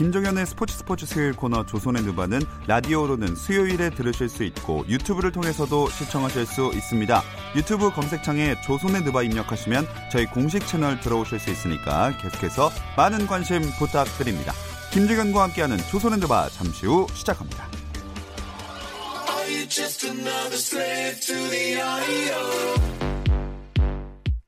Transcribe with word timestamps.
김종현의 0.00 0.46
스포츠 0.46 0.78
스포츠 0.78 1.04
수요일 1.04 1.34
코너 1.34 1.66
조선의 1.66 2.02
느바는 2.04 2.40
라디오로는 2.66 3.36
수요일에 3.36 3.90
들으실 3.90 4.30
수 4.30 4.44
있고 4.44 4.82
유튜브를 4.88 5.30
통해서도 5.30 5.90
시청하실 5.90 6.46
수 6.46 6.70
있습니다. 6.72 7.22
유튜브 7.54 7.90
검색창에 7.90 8.58
조선의 8.62 9.02
느바 9.02 9.24
입력하시면 9.24 9.86
저희 10.10 10.24
공식 10.24 10.66
채널 10.66 10.98
들어오실 11.00 11.38
수 11.38 11.50
있으니까 11.50 12.16
계속해서 12.16 12.70
많은 12.96 13.26
관심 13.26 13.60
부탁드립니다. 13.78 14.54
김종현과 14.90 15.42
함께하는 15.42 15.76
조선의 15.76 16.20
느바 16.20 16.48
잠시 16.48 16.86
후 16.86 17.06
시작합니다. 17.12 17.68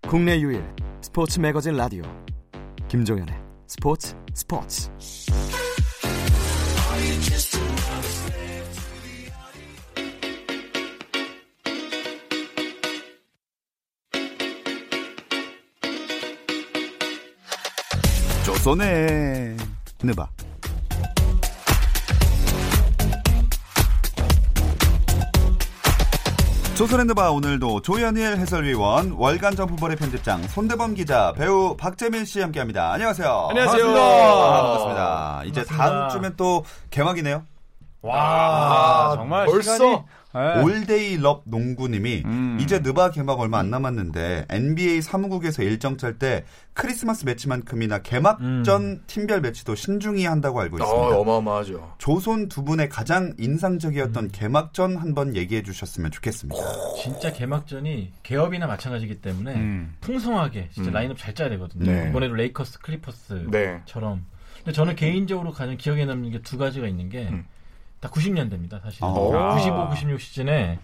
국내 0.09 0.41
유일 0.41 0.65
스포츠 1.03 1.39
매거진 1.41 1.77
라디오 1.77 2.05
김종현의 2.89 3.42
스포츠 3.73 4.15
스포츠. 4.35 4.91
조선의 18.45 19.57
느바 20.03 20.29
조선핸드바 26.75 27.31
오늘도 27.31 27.83
조현일 27.83 28.39
해설위원, 28.39 29.13
월간 29.13 29.55
점프볼의 29.57 29.97
편집장, 29.97 30.43
손대범 30.49 30.95
기자, 30.95 31.33
배우 31.37 31.77
박재민 31.77 32.25
씨 32.25 32.41
함께합니다. 32.41 32.93
안녕하세요. 32.93 33.47
안녕하세요. 33.51 33.85
반갑습니다. 33.85 34.01
아, 34.03 34.63
반갑습니다. 34.63 35.43
이제 35.45 35.65
다음 35.65 36.09
주면 36.09 36.35
또 36.37 36.65
개막이네요. 36.91 37.45
와, 38.01 39.13
아, 39.13 39.17
정말 39.17 39.47
벌써? 39.47 39.75
시간이 39.75 40.03
네. 40.35 40.63
올데이 40.63 41.19
럽 41.19 41.43
농구님이 41.45 42.23
음. 42.25 42.59
이제 42.61 42.79
느바 42.79 43.11
개막 43.11 43.39
얼마 43.41 43.59
안 43.59 43.71
남았는데 43.71 44.47
NBA 44.49 45.03
사무국에서 45.03 45.63
일정 45.63 45.97
짤 45.97 46.19
때 46.19 46.45
크리스마스 46.75 47.25
매치만큼이나 47.25 47.99
개막전 47.99 49.03
팀별 49.07 49.41
매치도 49.43 49.75
신중히 49.75 50.25
한다고 50.25 50.61
알고 50.61 50.79
있습니다. 50.79 51.01
어, 51.01 51.21
어마어마하죠. 51.21 51.95
조선 51.99 52.49
두 52.49 52.65
분의 52.65 52.89
가장 52.89 53.35
인상적이었던 53.39 54.31
개막전 54.31 54.97
한번 54.97 55.37
얘기해 55.37 55.63
주셨으면 55.63 56.11
좋겠습니다. 56.11 56.63
진짜 57.03 57.33
개막전이 57.33 58.13
개업이나 58.23 58.67
마찬가지이기 58.67 59.21
때문에 59.21 59.55
음. 59.55 59.95
풍성하게 60.01 60.69
진짜 60.73 60.91
음. 60.91 60.95
라인업 60.95 61.19
잘 61.19 61.35
짜야 61.35 61.49
되거든요. 61.51 61.91
네. 61.91 62.09
이번에도 62.09 62.35
레이커스, 62.35 62.79
클리퍼스처럼. 62.81 63.51
네. 63.51 63.83
근데 64.59 64.73
저는 64.73 64.95
개인적으로 64.97 65.51
가장 65.53 65.77
기억에 65.77 66.05
남는 66.05 66.31
게 66.31 66.39
두 66.43 66.57
가지가 66.57 66.87
있는 66.87 67.09
게 67.09 67.29
음. 67.29 67.45
다 68.03 68.11
90년대입니다. 68.11 68.83
사실. 68.83 69.05
아. 69.05 69.09
95, 69.55 69.89
96 69.91 70.21
시즌에 70.21 70.79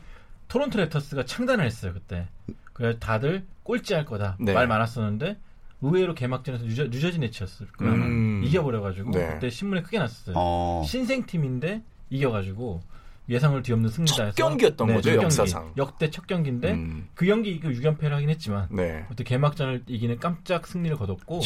토론토 0.46 0.78
랩터스가 0.78 1.26
창단을 1.26 1.66
했어요. 1.66 1.92
그때. 1.92 2.28
그래서 2.72 2.98
다들 3.00 3.44
꼴찌할 3.64 4.04
거다 4.04 4.36
네. 4.38 4.54
말 4.54 4.68
많았었는데 4.68 5.36
의외로 5.82 6.14
개막전에서 6.14 6.64
뉴저, 6.64 6.84
뉴저지 6.84 7.18
네츠였을 7.18 7.66
거야. 7.72 7.90
음. 7.90 8.42
이겨버려가지고 8.44 9.10
네. 9.10 9.30
그때 9.34 9.50
신문에 9.50 9.82
크게 9.82 9.98
났었어요. 9.98 10.34
어. 10.38 10.84
신생팀인데 10.86 11.82
이겨가지고 12.08 12.80
예상을 13.28 13.60
뒤엎는 13.62 13.90
승리자에서 13.90 14.32
첫 14.32 14.48
경기였던 14.48 14.86
거죠, 14.86 15.00
첫 15.02 15.10
경기. 15.10 15.24
역사상. 15.24 15.72
역대 15.76 16.10
첫 16.10 16.26
경기인데 16.26 16.72
음. 16.72 17.08
그 17.14 17.26
경기 17.26 17.50
이거 17.50 17.68
6연패를 17.68 18.10
하긴 18.10 18.30
했지만 18.30 18.68
네. 18.70 19.04
그때 19.08 19.24
개막전을 19.24 19.82
이기는 19.88 20.18
깜짝 20.20 20.66
승리를 20.68 20.96
거뒀고 20.96 21.40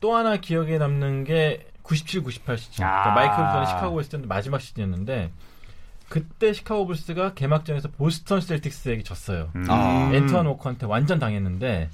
또 0.00 0.14
하나 0.14 0.36
기억에 0.36 0.76
남는 0.78 1.24
게 1.24 1.66
97, 1.82 2.22
98 2.22 2.58
시즌. 2.58 2.76
그러니까 2.76 3.12
아. 3.12 3.14
마이클 3.14 3.36
jordan이 3.36 3.66
시카고에 3.66 4.00
있을 4.02 4.20
때 4.20 4.26
마지막 4.26 4.60
시즌이었는데 4.60 5.30
그때 6.08 6.52
시카고 6.52 6.86
불스가 6.86 7.34
개막전에서 7.34 7.90
보스턴 7.90 8.40
셀틱스에게 8.40 9.02
졌어요. 9.02 9.50
아. 9.68 10.10
앤트완 10.12 10.46
워커한테 10.46 10.86
완전 10.86 11.18
당했는데 11.18 11.90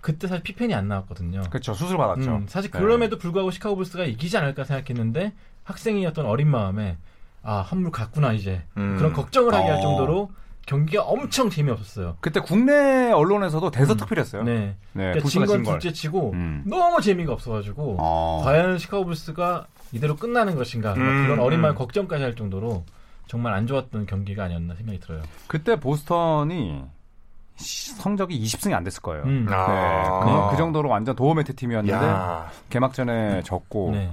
그때 0.00 0.28
사실 0.28 0.42
피펜이 0.42 0.74
안 0.74 0.86
나왔거든요. 0.88 1.44
그렇죠 1.48 1.72
수술 1.72 1.96
받았죠 1.96 2.30
음, 2.30 2.46
사실 2.46 2.70
네. 2.70 2.78
그럼에도 2.78 3.16
불구하고 3.16 3.50
시카고 3.50 3.76
불스가 3.76 4.04
이기지 4.04 4.36
않을까 4.36 4.64
생각했는데 4.64 5.32
학생이었던 5.62 6.26
어린 6.26 6.50
마음에 6.50 6.98
아 7.42 7.60
한물 7.60 7.90
갔구나 7.90 8.34
이제 8.34 8.62
음. 8.76 8.96
그런 8.98 9.14
걱정을 9.14 9.54
하게 9.54 9.70
할 9.70 9.78
어. 9.78 9.80
정도로 9.80 10.30
경기가 10.66 11.02
엄청 11.02 11.50
재미없었어요. 11.50 12.16
그때 12.20 12.40
국내 12.40 13.10
언론에서도 13.12 13.70
대서특필했어요 13.70 14.44
네. 14.44 14.76
네, 14.92 15.04
그러니까 15.12 15.28
진건 15.28 15.48
진 15.48 15.62
걸. 15.64 15.78
둘째 15.78 15.92
치고 15.94 16.30
음. 16.32 16.62
너무 16.66 17.00
재미가 17.00 17.32
없어가지고 17.34 17.96
어. 18.00 18.40
과연 18.44 18.78
시카고 18.78 19.04
불스가 19.04 19.66
이대로 19.92 20.16
끝나는 20.16 20.54
것인가 20.56 20.94
뭐 20.94 21.04
음, 21.04 21.26
그런 21.26 21.40
어린 21.40 21.62
음. 21.64 21.74
걱정까지 21.74 22.22
할 22.22 22.34
정도로 22.34 22.84
정말 23.26 23.52
안 23.54 23.66
좋았던 23.66 24.06
경기가 24.06 24.44
아니었나 24.44 24.74
생각이 24.74 25.00
들어요. 25.00 25.22
그때 25.46 25.78
보스턴이 25.78 26.82
시- 27.56 27.92
성적이 27.92 28.42
20승이 28.42 28.72
안 28.72 28.82
됐을 28.84 29.00
거예요 29.02 29.22
음. 29.24 29.46
네, 29.48 29.54
아. 29.54 30.46
그, 30.48 30.50
그 30.52 30.56
정도로 30.56 30.88
완전 30.88 31.14
도어매트 31.14 31.54
팀이었는데 31.54 31.94
야. 32.04 32.50
개막전에 32.70 33.42
졌고 33.42 33.90
네. 33.92 34.10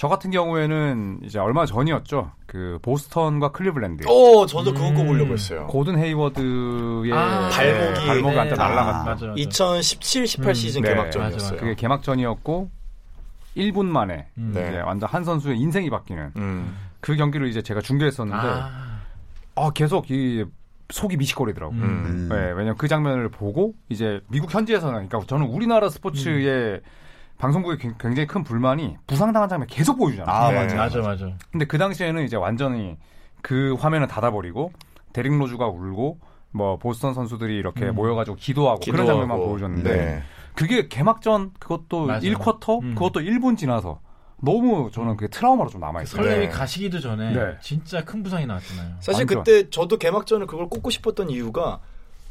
저 0.00 0.08
같은 0.08 0.30
경우에는 0.30 1.20
이제 1.24 1.38
얼마 1.38 1.66
전이었죠 1.66 2.32
그 2.46 2.78
보스턴과 2.80 3.52
클리블랜드 3.52 4.08
어, 4.08 4.46
저도 4.46 4.72
그거 4.72 4.88
음. 4.88 4.94
꼽으려고 4.94 5.34
했어요. 5.34 5.66
고든 5.66 5.98
헤이워드의 5.98 7.12
아, 7.12 7.50
발목이- 7.52 8.06
발목이 8.06 8.34
한테 8.34 8.54
네. 8.54 8.56
날라갔다 8.56 9.10
맞아, 9.10 9.26
맞아. 9.26 9.34
2017, 9.36 10.26
18 10.26 10.48
음. 10.48 10.54
시즌 10.54 10.80
네. 10.80 10.88
개막전이었어요. 10.88 11.36
맞아, 11.36 11.50
맞아. 11.50 11.56
그게 11.60 11.74
개막전이었고 11.74 12.70
1분 13.58 13.84
만에 13.84 14.28
음. 14.38 14.52
네. 14.54 14.68
이제 14.70 14.80
완전 14.80 15.06
한 15.06 15.22
선수의 15.22 15.58
인생이 15.58 15.90
바뀌는 15.90 16.32
음. 16.34 16.74
그 17.00 17.14
경기를 17.16 17.48
이제 17.48 17.60
제가 17.60 17.82
중계했었는데 17.82 18.40
아, 18.42 19.00
아, 19.54 19.70
계속 19.74 20.10
이 20.10 20.46
속이 20.88 21.18
미식거리더라고. 21.18 21.74
요 21.74 21.78
음. 21.78 21.82
음. 22.06 22.28
네, 22.30 22.36
왜냐면 22.52 22.74
그 22.78 22.88
장면을 22.88 23.28
보고 23.28 23.74
이제 23.90 24.22
미국 24.28 24.54
현지에서는 24.54 25.08
그러니까 25.08 25.20
저는 25.26 25.44
우리나라 25.48 25.90
스포츠의 25.90 26.80
방송국의 27.40 27.78
굉- 27.78 27.94
굉장히 27.98 28.26
큰 28.26 28.44
불만이 28.44 28.96
부상당한 29.06 29.48
장면 29.48 29.66
계속 29.66 29.96
보여주잖아요. 29.96 30.34
아, 30.34 30.50
네. 30.50 30.56
맞아. 30.58 30.76
맞아 30.76 31.00
맞아. 31.00 31.26
근데 31.50 31.64
그 31.66 31.78
당시에는 31.78 32.22
이제 32.24 32.36
완전히 32.36 32.96
그 33.42 33.74
화면을 33.80 34.06
닫아버리고 34.06 34.72
데릭 35.14 35.36
로즈가 35.38 35.66
울고 35.66 36.18
뭐 36.52 36.76
보스턴 36.76 37.14
선수들이 37.14 37.56
이렇게 37.56 37.86
음. 37.86 37.94
모여가지고 37.94 38.36
기도하고, 38.36 38.80
그런 38.80 38.96
기도하고. 39.02 39.20
장면만 39.22 39.38
보여줬는데 39.38 39.96
네. 39.96 40.22
그게 40.54 40.88
개막전 40.88 41.52
그것도 41.58 42.06
맞아요. 42.06 42.20
1쿼터 42.20 42.82
음. 42.82 42.94
그것도 42.94 43.20
1분 43.20 43.56
지나서 43.56 44.00
너무 44.42 44.90
저는 44.92 45.16
그게 45.16 45.28
트라우마로 45.28 45.70
좀 45.70 45.80
남아있어요. 45.80 46.22
설렘이 46.22 46.46
네. 46.46 46.48
가시기도 46.52 47.00
전에 47.00 47.32
네. 47.32 47.56
진짜 47.62 48.04
큰 48.04 48.22
부상이 48.22 48.46
나왔잖아요. 48.46 48.96
사실 49.00 49.22
완전. 49.22 49.44
그때 49.44 49.70
저도 49.70 49.96
개막전을 49.98 50.46
그걸 50.46 50.68
꼽고 50.68 50.90
싶었던 50.90 51.30
이유가 51.30 51.80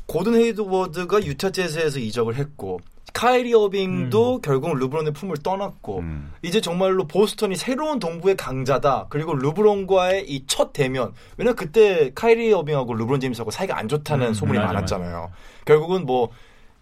고든 0.05 0.35
헤이드워드가 0.35 1.23
유타 1.23 1.51
재즈에서 1.51 1.99
이적을 1.99 2.35
했고 2.35 2.79
카이리 3.13 3.53
어빙도 3.53 4.41
결국 4.41 4.73
르브론의 4.77 5.13
품을 5.13 5.37
떠났고 5.37 5.99
음. 5.99 6.31
이제 6.41 6.61
정말로 6.61 7.05
보스턴이 7.07 7.55
새로운 7.55 7.99
동부의 7.99 8.35
강자다. 8.37 9.07
그리고 9.09 9.33
르브론과의 9.35 10.25
이 10.29 10.45
첫 10.47 10.73
대면. 10.73 11.13
왜냐면 11.37 11.55
그때 11.55 12.11
카이리 12.15 12.51
어빙하고 12.53 12.93
르브론 12.93 13.19
제임스하고 13.19 13.51
사이가 13.51 13.77
안 13.77 13.87
좋다는 13.87 14.27
음, 14.29 14.33
소문이 14.33 14.57
맞아, 14.59 14.73
많았잖아요. 14.73 15.31
결국은 15.65 16.05
뭐 16.05 16.29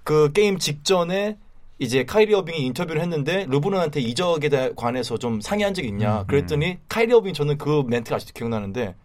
그 0.03 0.31
게임 0.31 0.57
직전에 0.57 1.37
이제 1.79 2.05
카이리 2.05 2.33
어빙이 2.33 2.59
인터뷰를 2.67 3.01
했는데 3.01 3.45
르브론한테 3.49 3.99
이적에 3.99 4.47
대- 4.47 4.71
관해서 4.73 5.17
좀 5.17 5.41
상의한 5.41 5.73
적이 5.73 5.89
있냐. 5.89 6.21
음, 6.21 6.27
그랬더니 6.27 6.77
카이리 6.87 7.11
어빙 7.13 7.33
저는 7.33 7.57
그 7.57 7.83
멘트가 7.85 8.15
아직도 8.15 8.31
기억나는데 8.33 8.95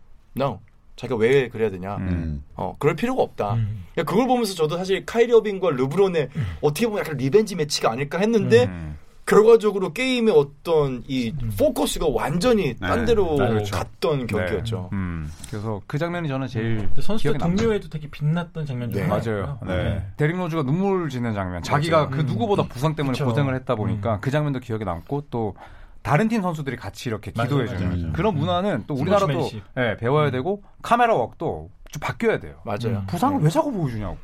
no. 0.40 0.60
자기가 0.96 1.16
왜 1.16 1.48
그래야 1.48 1.70
되냐. 1.70 1.96
음. 1.96 2.44
어, 2.54 2.76
그럴 2.78 2.94
필요가 2.94 3.22
없다. 3.22 3.54
음. 3.54 3.84
그걸 3.96 4.26
보면서 4.26 4.54
저도 4.54 4.76
사실 4.76 5.04
카이리 5.06 5.32
어빙과 5.32 5.70
르브론의 5.70 6.28
어떻게 6.60 6.86
보면 6.86 7.00
약간 7.00 7.16
revenge 7.16 7.56
match가 7.56 7.90
아닐까 7.90 8.18
했는데 8.18 8.64
음. 8.64 8.98
결과적으로 9.24 9.92
게임의 9.92 10.34
어떤 10.36 11.02
이 11.06 11.32
포커스가 11.56 12.08
완전히 12.08 12.74
딴 12.76 13.00
네. 13.00 13.04
데로 13.06 13.36
그렇죠. 13.36 13.74
갔던 13.74 14.26
경기였죠. 14.26 14.88
네. 14.90 14.96
음. 14.96 15.30
그래서 15.48 15.80
그 15.86 15.96
장면이 15.96 16.28
저는 16.28 16.48
제일 16.48 16.88
선수들. 17.00 17.38
동료에도 17.38 17.88
되게 17.88 18.08
빛났던 18.10 18.66
장면 18.66 18.90
중 18.90 19.00
네. 19.00 19.06
맞아요. 19.06 19.58
네. 19.66 20.04
데릭 20.16 20.36
로즈가 20.36 20.64
눈물 20.64 21.08
지는 21.08 21.32
장면. 21.34 21.62
자기가 21.62 22.08
그 22.08 22.20
음. 22.20 22.26
누구보다 22.26 22.64
부상 22.64 22.94
때문에 22.96 23.12
그쵸. 23.12 23.24
고생을 23.24 23.54
했다 23.54 23.76
보니까 23.76 24.16
음. 24.16 24.18
그 24.20 24.30
장면도 24.30 24.58
기억에 24.58 24.84
남고 24.84 25.26
또 25.30 25.54
다른 26.02 26.28
팀 26.28 26.42
선수들이 26.42 26.76
같이 26.76 27.08
이렇게 27.08 27.30
기도해 27.30 27.66
주는. 27.66 28.12
그런 28.12 28.34
음. 28.34 28.40
문화는 28.40 28.84
또 28.86 28.94
우리나라도 28.94 29.26
스포츠맨십. 29.26 29.62
예, 29.78 29.96
배워야 29.98 30.30
되고 30.30 30.62
카메라 30.82 31.14
웍도 31.14 31.70
좀 31.90 32.00
바뀌어야 32.00 32.40
돼요. 32.40 32.56
맞아요. 32.64 32.98
음. 32.98 33.06
부상을 33.06 33.40
왜 33.40 33.48
자꾸 33.48 33.70
보여주냐고. 33.72 34.16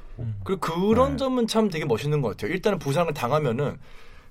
그리고 0.43 0.61
그런 0.61 1.13
네. 1.13 1.17
점은 1.17 1.47
참 1.47 1.69
되게 1.69 1.85
멋있는 1.85 2.21
것 2.21 2.31
같아요. 2.31 2.53
일단은 2.53 2.79
부상을 2.79 3.13
당하면은 3.15 3.77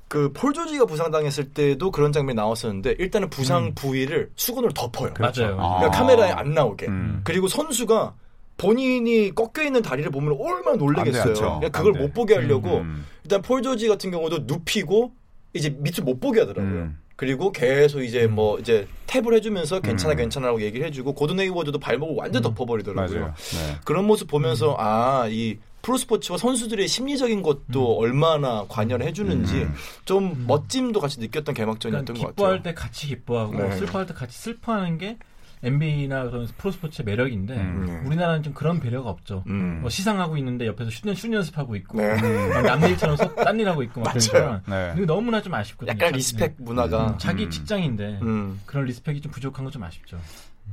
그폴 0.09 0.53
조지가 0.53 0.85
부상당했을 0.85 1.53
때도 1.53 1.91
그런 1.91 2.11
장면이 2.11 2.35
나왔었는데 2.35 2.95
일단은 2.99 3.29
부상 3.29 3.65
음. 3.65 3.75
부위를 3.75 4.29
수건으로 4.35 4.73
덮어요. 4.73 5.13
맞아요. 5.19 5.57
아. 5.59 5.79
그러니까 5.79 5.91
카메라에 5.91 6.31
안 6.31 6.53
나오게. 6.53 6.87
음. 6.87 7.21
그리고 7.23 7.47
선수가 7.47 8.13
본인이 8.57 9.33
꺾여 9.35 9.65
있는 9.65 9.81
다리를 9.81 10.09
보면 10.11 10.37
얼마나 10.39 10.71
안 10.71 10.77
놀라겠어요. 10.77 11.33
그러니까 11.33 11.69
그걸. 11.69 11.93
못 11.93 12.13
보게 12.13 12.35
하려고 12.35 12.77
음. 12.79 13.05
일단 13.23 13.41
폴 13.41 13.61
조지 13.61 13.87
같은 13.87 14.11
경우도 14.11 14.39
눕히고 14.47 15.13
이제 15.53 15.69
밑을 15.69 16.03
못 16.03 16.19
보게 16.19 16.39
하더라고요. 16.41 16.81
음. 16.83 16.97
그리고 17.17 17.51
계속 17.51 18.01
이제 18.01 18.27
뭐 18.27 18.57
이제 18.59 18.87
탭을 19.07 19.33
해주면서 19.33 19.81
괜찮아 19.81 20.13
음. 20.13 20.17
괜찮아라고 20.17 20.61
얘기를 20.61 20.85
해주고 20.87 21.13
고든 21.13 21.39
헤이워드도 21.39 21.79
발목을 21.79 22.15
완전 22.15 22.41
덮어버리더라고요. 22.43 23.19
맞아요. 23.19 23.33
네. 23.35 23.75
그런 23.83 24.05
모습 24.05 24.27
보면서 24.29 24.75
아 24.79 25.27
이 25.29 25.57
프로스포츠와 25.81 26.37
선수들의 26.37 26.85
심리적인 26.87 27.41
것도 27.41 27.97
얼마나 27.97 28.65
관여를 28.67 29.05
해주는지 29.07 29.53
음. 29.63 29.73
좀 30.05 30.43
멋짐도 30.45 30.99
같이 30.99 31.19
느꼈던 31.19 31.55
개막전이었던 31.55 32.05
그러니까 32.05 32.25
것 32.27 32.35
기뻐할 32.35 32.57
같아요. 32.57 32.63
때 32.63 32.73
같이 32.79 33.07
기뻐하고 33.07 33.53
네. 33.57 33.71
슬퍼할 33.77 34.05
때 34.05 34.13
같이 34.13 34.37
슬퍼하는 34.37 34.97
게 34.97 35.17
NBA나 35.63 36.23
그런 36.25 36.47
프로스포츠의 36.57 37.05
매력인데 37.05 37.55
음. 37.55 38.03
우리나라는 38.05 38.43
좀 38.43 38.53
그런 38.53 38.79
배려가 38.79 39.09
없죠. 39.09 39.43
음. 39.47 39.79
뭐 39.81 39.89
시상하고 39.89 40.37
있는데 40.37 40.67
옆에서 40.67 40.89
슛, 40.91 41.15
슛 41.17 41.33
연습하고 41.33 41.75
있고 41.77 41.97
네. 41.97 42.15
막 42.49 42.61
남일처럼 42.61 43.17
속- 43.17 43.35
딴 43.35 43.59
일하고 43.59 43.81
있고 43.83 44.01
막 44.01 44.13
그러니까 44.13 44.93
네. 44.95 45.05
너무나 45.05 45.41
좀 45.41 45.53
아쉽거든요. 45.53 45.89
약간 45.91 46.09
자기- 46.09 46.17
respect 46.17 46.55
네. 46.57 46.63
문화가 46.63 47.07
음, 47.11 47.17
자기 47.17 47.45
음. 47.45 47.49
직장인데 47.49 48.19
음. 48.21 48.61
그런 48.65 48.85
respect이 48.85 49.21
좀 49.21 49.31
부족한 49.31 49.63
건 49.65 49.71
좀 49.71 49.83
아쉽죠. 49.83 50.19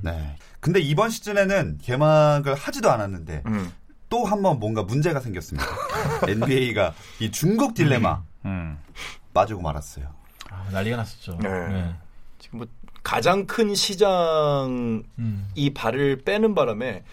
네. 0.03 0.37
근데 0.61 0.81
이번 0.81 1.11
시즌에는 1.11 1.79
개막을 1.83 2.55
하지도 2.55 2.91
않았는데 2.91 3.43
음. 3.47 3.73
또한 4.09 4.43
번 4.43 4.59
뭔가 4.61 4.83
문제가 4.83 5.19
생겼습니다. 5.21 5.67
NBA가 6.29 6.95
이 7.21 7.31
중국 7.31 7.75
딜레마 7.75 8.23
음. 8.45 8.79
빠지고 9.33 9.63
말았어요. 9.63 10.07
아, 10.51 10.67
난리가 10.71 10.97
났었죠. 10.99 11.39
네. 11.43 11.49
네. 11.69 11.95
지금 12.39 12.59
뭐 12.59 12.67
가장 13.05 13.47
큰 13.47 13.75
시장 13.75 15.05
음. 15.19 15.49
이 15.55 15.73
발을 15.73 16.23
빼는 16.25 16.55
바람에 16.55 17.05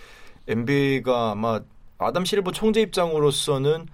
NBA가 0.47 1.31
아마 1.31 1.59
아담 1.99 2.25
실버 2.25 2.53
총재 2.53 2.81
입장으로서는 2.81 3.85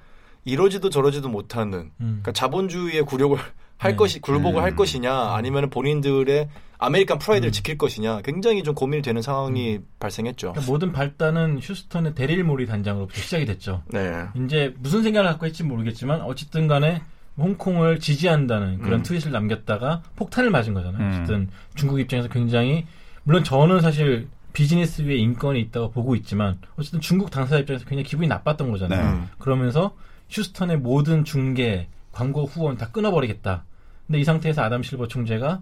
이러지도 0.46 0.90
저러지도 0.90 1.28
못하는 1.28 1.92
음. 2.00 2.22
그러니까 2.22 2.32
자본주의의 2.32 3.04
굴욕을 3.04 3.38
할 3.80 3.92
네. 3.92 3.98
것이 3.98 4.20
굴복을 4.22 4.62
음. 4.62 4.64
할 4.64 4.76
것이냐 4.76 5.14
아니면 5.36 5.70
본인들의 5.70 6.50
American 6.80 7.19
pride를 7.19 7.50
음. 7.50 7.52
지킬 7.52 7.78
것이냐 7.78 8.22
굉장히 8.22 8.64
좀 8.64 8.74
고민이 8.74 9.02
되는 9.02 9.22
상황이 9.22 9.80
발생했죠. 10.00 10.54
그러니까 10.54 10.72
모든 10.72 10.92
발단은 10.92 11.60
휴스턴의 11.62 12.16
데릴 12.16 12.44
모리 12.44 12.66
단장으로부터 12.66 13.20
시작이 13.20 13.46
됐죠. 13.46 13.84
네. 13.88 14.26
이제 14.36 14.74
무슨 14.80 15.04
생각을 15.04 15.30
갖고 15.30 15.46
했지 15.46 15.64
모르겠지만 15.64 16.22
어쨌든 16.22 16.68
간에 16.68 17.02
홍콩을 17.38 18.00
지지한다는 18.00 18.80
그런 18.80 19.00
음. 19.00 19.04
트윗을 19.04 19.31
남겼다가 19.31 20.01
폭탄을 20.16 20.50
맞은 20.50 20.74
거잖아요. 20.74 21.01
음. 21.01 21.10
어쨌든 21.10 21.50
중국 21.75 22.00
입장에서 22.00 22.30
굉장히 22.30 22.86
물론 23.24 23.44
저는 23.44 23.81
사실 23.81 24.28
비즈니스 24.54 25.04
위에 25.04 25.16
인권이 25.18 25.60
있다고 25.60 25.92
보고 25.92 26.16
있지만 26.16 26.57
어쨌든 26.78 27.00
중국 27.00 27.30
당사자 27.30 27.60
입장에서 27.60 27.86
굉장히 27.86 28.06
기분이 28.06 28.28
나빴던 28.28 28.72
거잖아요. 28.72 29.04
네. 29.04 29.10
음. 29.10 29.28
그러면서 29.38 29.95
휴스턴의 30.30 30.78
모든 30.78 31.24
중계, 31.24 31.88
광고 32.12 32.45
후원 32.45 32.78
다 32.78 32.89
끊어버리겠다. 32.92 33.66
근데 34.07 34.19
이 34.19 34.24
상태에서 34.24 34.63
아담 34.63 34.81
실버 34.81 35.07
총재가 35.07 35.62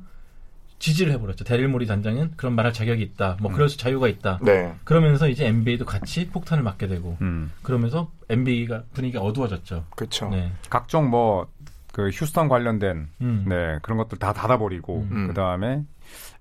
지지를 0.80 1.14
해버렸죠. 1.14 1.46
데릴 1.46 1.68
모리 1.68 1.86
단장은 1.88 2.34
그런 2.36 2.54
말할 2.54 2.74
자격이 2.74 3.02
있다. 3.02 3.38
뭐 3.42 3.52
그럴 3.52 3.70
수 3.70 3.78
자유가 3.78 4.08
있다. 4.08 4.40
네. 4.44 4.74
그러면서 4.84 5.28
이제 5.30 5.46
NBA도 5.48 5.86
같이 5.86 6.28
폭탄을 6.30 6.64
맞게 6.64 6.88
되고 6.88 7.18
음. 7.22 7.52
그러면서 7.64 8.12
NBA가 8.30 8.84
분위기가 8.94 9.24
어두워졌죠. 9.24 9.86
그렇죠. 9.96 10.30
네. 10.30 10.52
각종 10.70 11.10
뭐 11.10 11.48
그 11.96 12.10
휴스턴 12.10 12.50
관련된 12.50 13.08
음. 13.22 13.46
네 13.48 13.80
그런 13.82 13.98
것들 13.98 14.18
다 14.18 14.34
닫아버리고 14.34 15.08
음. 15.10 15.28
그 15.30 15.34
다음에 15.34 15.82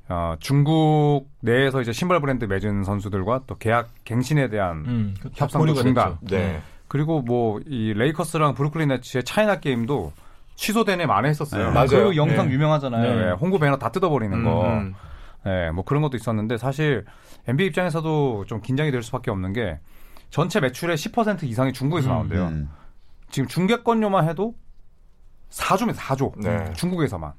어, 0.08 0.34
중국 0.40 1.26
내에서 1.40 1.80
이제 1.80 1.92
신발 1.92 2.20
브랜드 2.20 2.44
맺은 2.44 2.82
선수들과 2.82 3.42
또 3.46 3.56
계약 3.56 3.90
갱신에 4.04 4.48
대한 4.48 4.84
음, 4.84 5.14
협상도 5.34 5.72
중단. 5.74 6.18
됐죠. 6.22 6.36
네. 6.36 6.60
그리고 6.88 7.22
뭐 7.22 7.60
이 7.68 7.94
레이커스랑 7.94 8.54
브루클린 8.54 8.88
네츠의 8.88 9.22
차이나 9.22 9.60
게임도 9.60 10.12
취소되네 10.56 11.06
만회했었어요. 11.06 11.66
네. 11.68 11.70
맞아요. 11.72 12.08
그 12.10 12.16
영상 12.16 12.46
네. 12.48 12.54
유명하잖아요. 12.54 13.14
네. 13.16 13.26
예, 13.26 13.30
홍보 13.32 13.58
배너 13.58 13.76
다 13.76 13.90
뜯어버리는 13.90 14.42
거. 14.44 14.66
음. 14.68 14.94
네, 15.44 15.70
뭐 15.72 15.84
그런 15.84 16.02
것도 16.02 16.16
있었는데 16.16 16.56
사실 16.56 17.04
NBA 17.46 17.68
입장에서도 17.68 18.44
좀 18.46 18.60
긴장이 18.60 18.90
될 18.90 19.02
수밖에 19.02 19.30
없는 19.30 19.52
게 19.52 19.78
전체 20.30 20.58
매출의 20.60 20.96
10% 20.96 21.42
이상이 21.44 21.72
중국에서 21.72 22.08
음, 22.08 22.12
나온대요. 22.12 22.46
음. 22.46 22.68
지금 23.30 23.48
중계권료만 23.48 24.28
해도 24.28 24.54
4조입니다. 25.50 25.96
4조. 25.96 26.32
네. 26.40 26.72
중국에서만. 26.74 27.32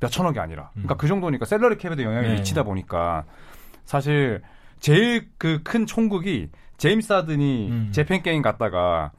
몇 0.00 0.08
천억이 0.08 0.38
아니라. 0.38 0.70
그러니까 0.72 0.94
음. 0.94 0.98
그 0.98 1.06
정도니까 1.06 1.44
셀러리 1.46 1.78
캡에도 1.78 2.02
영향이 2.02 2.28
네. 2.28 2.34
미치다 2.34 2.64
보니까 2.64 3.24
사실 3.84 4.42
제일 4.80 5.28
그 5.38 5.60
큰 5.62 5.86
총국이 5.86 6.50
제임스 6.76 7.12
하든이 7.12 7.68
음. 7.70 7.88
재팬 7.92 8.22
게임 8.22 8.42
갔다가 8.42 9.12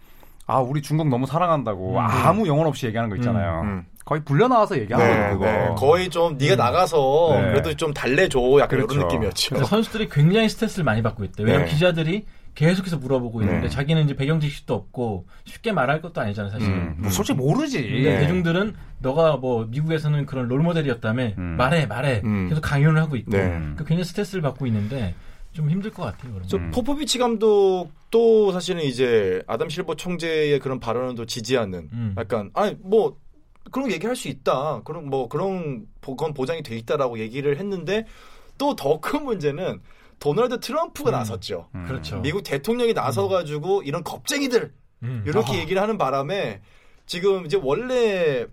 아 0.48 0.60
우리 0.60 0.82
중국 0.82 1.10
너무 1.10 1.26
사랑한다고 1.26 1.94
음. 1.94 1.98
아무 1.98 2.48
영혼 2.48 2.68
없이 2.68 2.86
얘기하는 2.86 3.10
거 3.10 3.16
있잖아요. 3.16 3.62
음. 3.64 3.86
거의 4.06 4.24
불려 4.24 4.48
나와서 4.48 4.78
얘기하는 4.78 5.08
네, 5.08 5.16
거예요. 5.16 5.34
그거. 5.34 5.46
네. 5.46 5.76
거의 5.76 6.10
좀 6.10 6.38
네가 6.38 6.56
나가서 6.56 7.30
네. 7.34 7.42
그래도 7.50 7.74
좀 7.74 7.92
달래줘 7.92 8.40
약간 8.60 8.70
그렇죠. 8.70 8.96
이런 8.96 9.08
느낌이었죠. 9.08 9.64
선수들이 9.66 10.10
굉장히 10.10 10.48
스트레스를 10.48 10.86
많이 10.86 11.02
받고 11.02 11.24
있대요. 11.24 11.48
왜냐면 11.48 11.66
네. 11.66 11.74
기자들이 11.74 12.26
계속해서 12.54 12.98
물어보고 12.98 13.42
있는데 13.42 13.64
네. 13.64 13.70
자기는 13.70 14.04
이제 14.06 14.16
배경 14.16 14.40
지식도 14.40 14.74
없고 14.76 15.26
쉽게 15.44 15.72
말할 15.72 16.02
것도 16.02 16.22
아니잖아요, 16.22 16.52
사실. 16.52 16.70
음, 16.70 16.96
뭐 17.00 17.10
솔직히 17.10 17.38
모르지. 17.38 17.82
근데 17.82 18.14
네. 18.14 18.20
대중들은 18.20 18.76
너가 19.00 19.38
뭐 19.38 19.66
미국에서는 19.66 20.26
그런 20.26 20.48
롤 20.48 20.62
모델이었다며 20.62 21.32
음. 21.38 21.56
말해 21.58 21.86
말해 21.88 22.22
음. 22.24 22.48
계속 22.48 22.62
강연을 22.62 23.02
하고 23.02 23.16
있고 23.18 23.32
네. 23.32 23.40
그러니까 23.40 23.84
굉장히 23.84 24.04
스트레스를 24.06 24.42
받고 24.42 24.68
있는데 24.68 25.16
좀 25.56 25.70
힘들 25.70 25.90
것 25.92 26.04
같아요. 26.04 26.32
그러면. 26.34 26.48
저 26.48 26.58
음. 26.58 26.70
포포비치 26.72 27.18
감독도 27.18 28.52
사실은 28.52 28.84
이제 28.84 29.42
아담 29.48 29.70
실버 29.70 29.96
총재의 29.96 30.60
그런 30.60 30.80
발언을 30.80 31.16
또 31.16 31.26
지지하는 31.26 31.90
음. 31.94 32.16
약간 32.18 32.52
아니 32.54 32.76
뭐 32.82 33.18
그런 33.72 33.88
거 33.88 33.94
얘기할 33.94 34.16
수 34.16 34.28
있다. 34.28 34.82
그런 34.84 35.10
뭐 35.10 35.28
그런 35.30 35.88
보- 36.02 36.16
그건 36.16 36.34
보장이 36.34 36.62
돼 36.62 36.76
있다라고 36.78 37.20
얘기를 37.20 37.58
했는데 37.58 38.06
또 38.58 38.76
더 38.76 39.00
큰 39.00 39.24
문제는 39.24 39.82
도널드 40.20 40.60
트럼프가 40.60 41.10
음. 41.10 41.14
나섰죠. 41.14 41.70
음. 41.74 41.86
그렇죠. 41.88 42.20
미국 42.20 42.44
대통령이 42.44 42.94
나서가지고 42.94 43.84
이런 43.84 44.04
겁쟁이들 44.04 44.74
음. 45.04 45.24
이렇게 45.26 45.54
아. 45.54 45.60
얘기를 45.60 45.82
하는 45.82 45.98
바람에 45.98 46.62
지금 47.06 47.46
이제 47.46 47.58
원래 47.62 48.46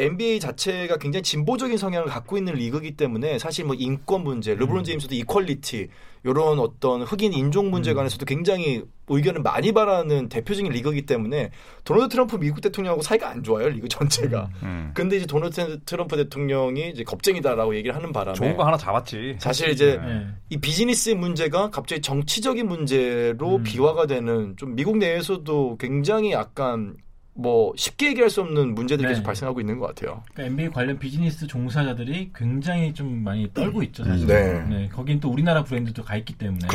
NBA 0.00 0.40
자체가 0.40 0.96
굉장히 0.96 1.22
진보적인 1.22 1.76
성향을 1.76 2.08
갖고 2.08 2.38
있는 2.38 2.54
리그이기 2.54 2.96
때문에 2.96 3.38
사실 3.38 3.64
뭐 3.64 3.74
인권 3.78 4.24
문제, 4.24 4.54
르브론 4.54 4.84
제임스도 4.84 5.14
이퀄리티 5.14 5.88
이런 6.22 6.58
어떤 6.58 7.02
흑인 7.02 7.32
인종 7.32 7.70
문제 7.70 7.94
관해서도 7.94 8.26
굉장히 8.26 8.82
의견을 9.08 9.42
많이 9.42 9.72
바라는 9.72 10.28
대표적인 10.28 10.70
리그이기 10.70 11.06
때문에 11.06 11.50
도널드 11.84 12.10
트럼프 12.10 12.36
미국 12.36 12.60
대통령하고 12.60 13.02
사이가 13.02 13.28
안 13.30 13.42
좋아요 13.42 13.68
리그 13.68 13.88
전체가. 13.88 14.50
음. 14.62 14.92
근데 14.94 15.16
이제 15.16 15.26
도널드 15.26 15.80
트럼프 15.84 16.16
대통령이 16.16 16.90
이제 16.90 17.02
겁쟁이다라고 17.04 17.74
얘기를 17.74 17.96
하는 17.96 18.12
바람에 18.12 18.34
좋은 18.34 18.56
거 18.56 18.64
하나 18.64 18.76
잡았지. 18.76 19.36
사실 19.38 19.70
이제 19.70 19.98
네. 20.00 20.06
네. 20.06 20.26
이 20.50 20.56
비즈니스의 20.58 21.16
문제가 21.16 21.70
갑자기 21.70 22.02
정치적인 22.02 22.68
문제로 22.68 23.56
음. 23.56 23.62
비화가 23.62 24.06
되는 24.06 24.54
좀 24.56 24.74
미국 24.74 24.98
내에서도 24.98 25.78
굉장히 25.78 26.32
약간 26.32 26.96
뭐 27.34 27.72
쉽게 27.76 28.08
얘기할 28.08 28.28
수 28.28 28.40
없는 28.42 28.74
문제들이 28.74 29.06
네. 29.06 29.12
계속 29.12 29.24
발생하고 29.24 29.60
있는 29.60 29.78
것 29.78 29.86
같아요. 29.86 30.22
그러니까 30.32 30.52
NBA 30.52 30.70
관련 30.70 30.98
비즈니스 30.98 31.46
종사자들이 31.46 32.32
굉장히 32.34 32.92
좀 32.92 33.22
많이 33.22 33.52
떨고 33.52 33.82
있죠, 33.84 34.04
사실. 34.04 34.26
네. 34.26 34.88
거긴 34.92 35.20
또 35.20 35.30
우리나라 35.30 35.62
브랜드도 35.64 36.02
가 36.02 36.16
있기 36.16 36.34
때문에 36.34 36.66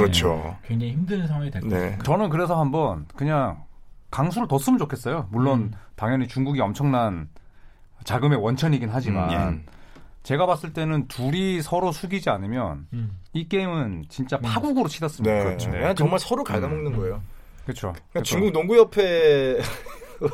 굉장히 0.65 0.93
힘든 0.93 1.27
상황이 1.27 1.51
될 1.51 1.61
네. 1.63 1.69
거예요. 1.69 1.97
저는 2.03 2.29
그래서 2.29 2.59
한번 2.59 3.05
그냥 3.15 3.63
강수를 4.11 4.47
뒀으면 4.47 4.77
좋겠어요. 4.79 5.27
물론 5.31 5.59
음. 5.59 5.71
당연히 5.95 6.27
중국이 6.27 6.61
엄청난 6.61 7.27
자금의 8.05 8.39
원천이긴 8.39 8.89
하지만 8.91 9.49
음, 9.49 9.65
제가 10.23 10.45
봤을 10.45 10.73
때는 10.73 11.07
둘이 11.07 11.61
서로 11.61 11.91
숙이지 11.91 12.29
않으면 12.29 12.87
음. 12.93 13.19
이 13.33 13.47
게임은 13.47 14.05
진짜 14.09 14.37
음. 14.37 14.41
파국으로 14.43 14.87
치닫습니다. 14.87 15.35
네. 15.35 15.43
그렇죠. 15.43 15.71
정말 15.95 16.19
서로 16.19 16.43
갉아먹는 16.43 16.93
음. 16.93 16.97
거예요. 16.97 17.21
그렇죠. 17.65 17.93
그러니까 18.11 18.21
중국 18.23 18.51
농구협회 18.51 19.59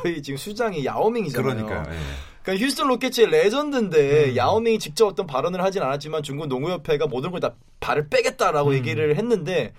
의 0.04 0.22
지금 0.22 0.36
수장이 0.36 0.84
야오밍이잖아요. 0.84 1.66
그러니까요. 1.66 1.94
예. 1.94 1.98
그러니까 2.42 2.64
휴스턴 2.64 2.88
로켓츠의 2.88 3.30
레전드인데 3.30 4.30
음. 4.30 4.36
야오밍이 4.36 4.78
직접 4.78 5.06
어떤 5.06 5.26
발언을 5.26 5.62
하진 5.62 5.82
않았지만 5.82 6.22
중국 6.22 6.46
농구협회가 6.48 7.06
모든 7.06 7.30
걸 7.30 7.40
다 7.40 7.54
발을 7.80 8.08
빼겠다라고 8.08 8.70
음. 8.70 8.74
얘기를 8.74 9.16
했는데 9.16 9.72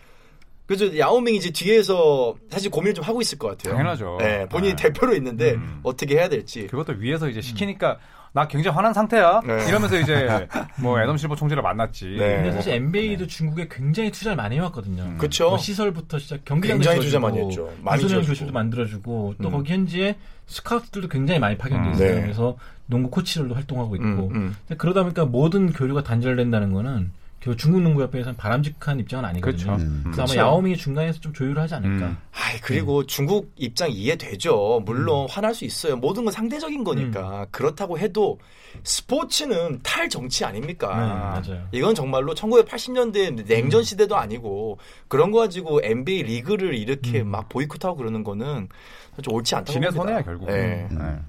그래서 0.66 0.98
야오밍이 0.98 1.38
이제 1.38 1.52
뒤에서 1.52 2.36
사실 2.50 2.72
고민을 2.72 2.94
좀 2.94 3.04
하고 3.04 3.20
있을 3.22 3.38
것 3.38 3.50
같아요. 3.50 3.74
당연하죠. 3.76 4.18
네, 4.20 4.48
본인이 4.48 4.76
네. 4.76 4.84
대표로 4.84 5.14
있는데 5.16 5.54
음. 5.54 5.80
어떻게 5.84 6.16
해야 6.16 6.30
될지. 6.30 6.68
그것도 6.68 6.94
위에서 7.00 7.28
이제 7.30 7.42
시키니까 7.42 7.98
나 8.34 8.48
굉장히 8.48 8.75
화난 8.75 8.94
상태야. 8.94 9.42
네. 9.46 9.66
이러면서 9.68 10.00
이제 10.00 10.48
뭐 10.82 11.00
애덤 11.00 11.18
실버 11.18 11.36
총재를 11.36 11.62
만났지. 11.62 12.16
네. 12.18 12.36
근데 12.38 12.52
사실 12.52 12.74
NBA도 12.74 13.28
중국에 13.28 13.68
굉장히 13.70 14.12
투자를 14.12 14.36
많이 14.36 14.56
해왔거든요. 14.56 15.18
그쵸. 15.20 15.50
뭐 15.50 15.58
시설부터 15.60 16.18
시작 16.18 16.44
경기장도 16.44 16.82
굉장히 16.82 17.06
투자 17.06 17.20
많이 17.20 17.40
했죠. 17.40 17.72
많이 17.82 18.02
지어주고. 18.02 18.25
교실도 18.25 18.52
만들어주고 18.52 19.36
또 19.40 19.50
음. 19.50 19.52
거기 19.52 19.72
현지에 19.72 20.16
스카우트들도 20.48 21.10
굉장히 21.10 21.40
많이 21.40 21.58
파견돼 21.58 21.90
음. 21.90 21.94
있어요. 21.94 22.16
네. 22.16 22.22
그래서 22.22 22.58
농구 22.88 23.12
코치들도 23.12 23.54
활동하고 23.54 23.96
있고 23.96 24.06
음, 24.06 24.36
음. 24.36 24.56
근데 24.68 24.78
그러다 24.78 25.04
보니까 25.04 25.25
모든 25.25 25.72
교류가 25.72 26.04
단절된다는 26.04 26.74
거는 26.74 27.12
결국 27.44 27.60
중국 27.60 27.82
농구협회에서는 27.82 28.38
바람직한 28.38 29.02
입장은 29.02 29.26
아니거든요. 29.26 29.66
그렇죠. 29.66 29.84
음. 29.84 30.02
그래서 30.06 30.22
아마 30.22 30.28
그쵸. 30.28 30.40
야오밍이 30.40 30.78
중간에서 30.78 31.20
좀 31.20 31.34
조율을 31.34 31.62
하지 31.62 31.76
않을까. 31.76 32.06
음. 32.08 32.18
아이 32.32 32.58
그리고 32.62 33.06
중국 33.06 33.52
입장 33.58 33.92
이해되죠. 33.92 34.78
음. 34.78 34.86
물론 34.86 35.28
화날 35.30 35.54
수 35.54 35.66
있어요. 35.66 35.98
모든 35.98 36.24
건 36.24 36.32
상대적인 36.32 36.86
거니까. 36.86 37.46
그렇다고 37.52 38.00
해도 38.00 38.40
스포츠는 38.86 39.82
탈 39.84 40.08
정치 40.08 40.46
아닙니까? 40.46 40.88
네, 40.88 41.52
맞아요. 41.52 41.68
이건 41.74 41.96
정말로 41.96 42.34
1980년대 42.34 43.46
냉전 43.46 43.84
시대도 43.84 44.16
아니고 44.16 44.78
그런 45.10 45.32
거 45.32 45.40
가지고 45.40 45.82
NBA 45.84 46.24
리그를 46.24 46.74
이렇게 46.76 47.24
음. 47.24 47.28
막 47.28 47.50
보이콧하고 47.50 47.98
그러는 47.98 48.24
거는 48.24 48.70
좀 49.22 49.34
옳지 49.34 49.54
않다고 49.56 49.74
지네 49.74 49.88
봅니다. 49.88 50.02
손해야 50.02 50.22
결국. 50.22 50.48
네. 50.48 50.88
네. 50.90 51.20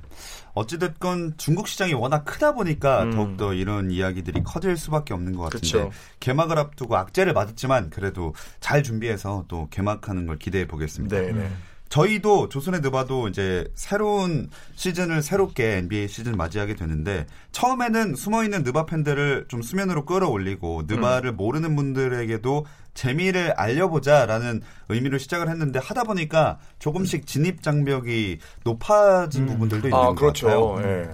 어찌됐건 0.54 1.34
중국 1.36 1.68
시장이 1.68 1.94
워낙 1.94 2.24
크다 2.24 2.54
보니까 2.54 3.04
음. 3.04 3.10
더욱더 3.10 3.54
이런 3.54 3.90
이야기들이 3.90 4.42
커질 4.44 4.76
수밖에 4.76 5.12
없는 5.12 5.36
것 5.36 5.44
같은데 5.44 5.66
그쵸. 5.66 5.90
개막을 6.20 6.58
앞두고 6.58 6.96
악재를 6.96 7.32
맞았지만 7.32 7.90
그래도 7.90 8.34
잘 8.60 8.82
준비해서 8.82 9.44
또 9.48 9.68
개막하는 9.70 10.26
걸 10.26 10.38
기대해 10.38 10.66
보겠습니다. 10.66 11.20
네, 11.20 11.32
네. 11.32 11.50
저희도 11.88 12.48
조선의 12.48 12.80
느바도 12.80 13.28
이제 13.28 13.70
새로운 13.74 14.48
시즌을 14.74 15.22
새롭게 15.22 15.76
NBA 15.78 16.08
시즌 16.08 16.36
맞이하게 16.36 16.74
되는데 16.74 17.26
처음에는 17.52 18.16
숨어있는 18.16 18.64
느바 18.64 18.86
팬들을 18.86 19.46
좀 19.48 19.62
수면으로 19.62 20.04
끌어올리고 20.04 20.84
느바를 20.86 21.30
음. 21.32 21.36
모르는 21.36 21.76
분들에게도 21.76 22.66
재미를 22.94 23.52
알려보자라는 23.52 24.62
의미로 24.88 25.18
시작을 25.18 25.48
했는데 25.48 25.78
하다 25.78 26.04
보니까 26.04 26.58
조금씩 26.78 27.26
진입 27.26 27.62
장벽이 27.62 28.38
높아진 28.64 29.46
부분들도 29.46 29.88
있는 29.88 29.98
아, 29.98 30.06
것 30.06 30.14
그렇죠. 30.14 30.46
같아요. 30.46 30.82
예. 30.84 31.08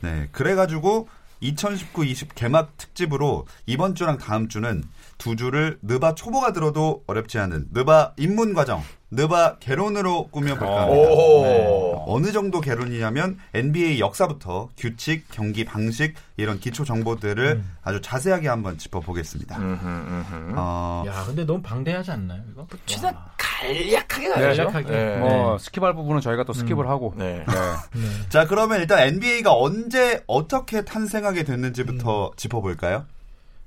네, 0.00 0.28
그래가지고 0.32 1.08
2019-20 1.42 2.34
개막 2.34 2.76
특집으로 2.76 3.46
이번 3.66 3.94
주랑 3.94 4.18
다음 4.18 4.48
주는 4.48 4.82
두 5.18 5.36
주를 5.36 5.78
느바 5.82 6.14
초보가 6.14 6.52
들어도 6.52 7.02
어렵지 7.06 7.38
않은 7.38 7.68
느바 7.72 8.12
입문 8.16 8.54
과정, 8.54 8.82
느바 9.10 9.58
개론으로 9.58 10.28
꾸며볼까 10.28 10.82
합니다. 10.82 11.10
오. 11.10 11.42
네. 11.42 11.94
어느 12.06 12.32
정도 12.32 12.60
개론이냐면 12.60 13.38
NBA 13.54 13.98
역사부터 13.98 14.68
규칙, 14.76 15.24
경기 15.30 15.64
방식 15.64 16.14
이런 16.36 16.60
기초 16.60 16.84
정보들을 16.84 17.62
아주 17.82 18.00
자세하게 18.00 18.48
한번 18.48 18.78
짚어보겠습니다. 18.78 19.56
음흠, 19.58 19.86
음흠. 19.86 20.54
어, 20.56 21.04
야, 21.06 21.24
근데 21.26 21.44
너무 21.44 21.62
방대하지 21.62 22.10
않나요, 22.10 22.42
이거? 22.52 22.66
최대한 22.86 23.14
와. 23.14 23.30
간략하게 23.36 24.28
가야죠. 24.28 24.66
간략하게. 24.66 24.90
네. 24.90 25.16
뭐 25.18 25.56
skip할 25.56 25.94
부분은 25.94 26.20
저희가 26.20 26.44
또 26.44 26.52
skip을 26.52 26.86
하고. 26.86 27.14
네. 27.16 27.44
네. 27.46 28.28
자 28.28 28.46
그러면 28.46 28.80
일단 28.80 29.00
NBA가 29.00 29.54
언제 29.56 30.22
어떻게 30.26 30.84
탄생하게 30.84 31.44
됐는지부터 31.44 32.32
짚어볼까요? 32.36 33.06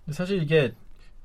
근데 0.06 0.16
사실 0.16 0.42
이게 0.44 0.74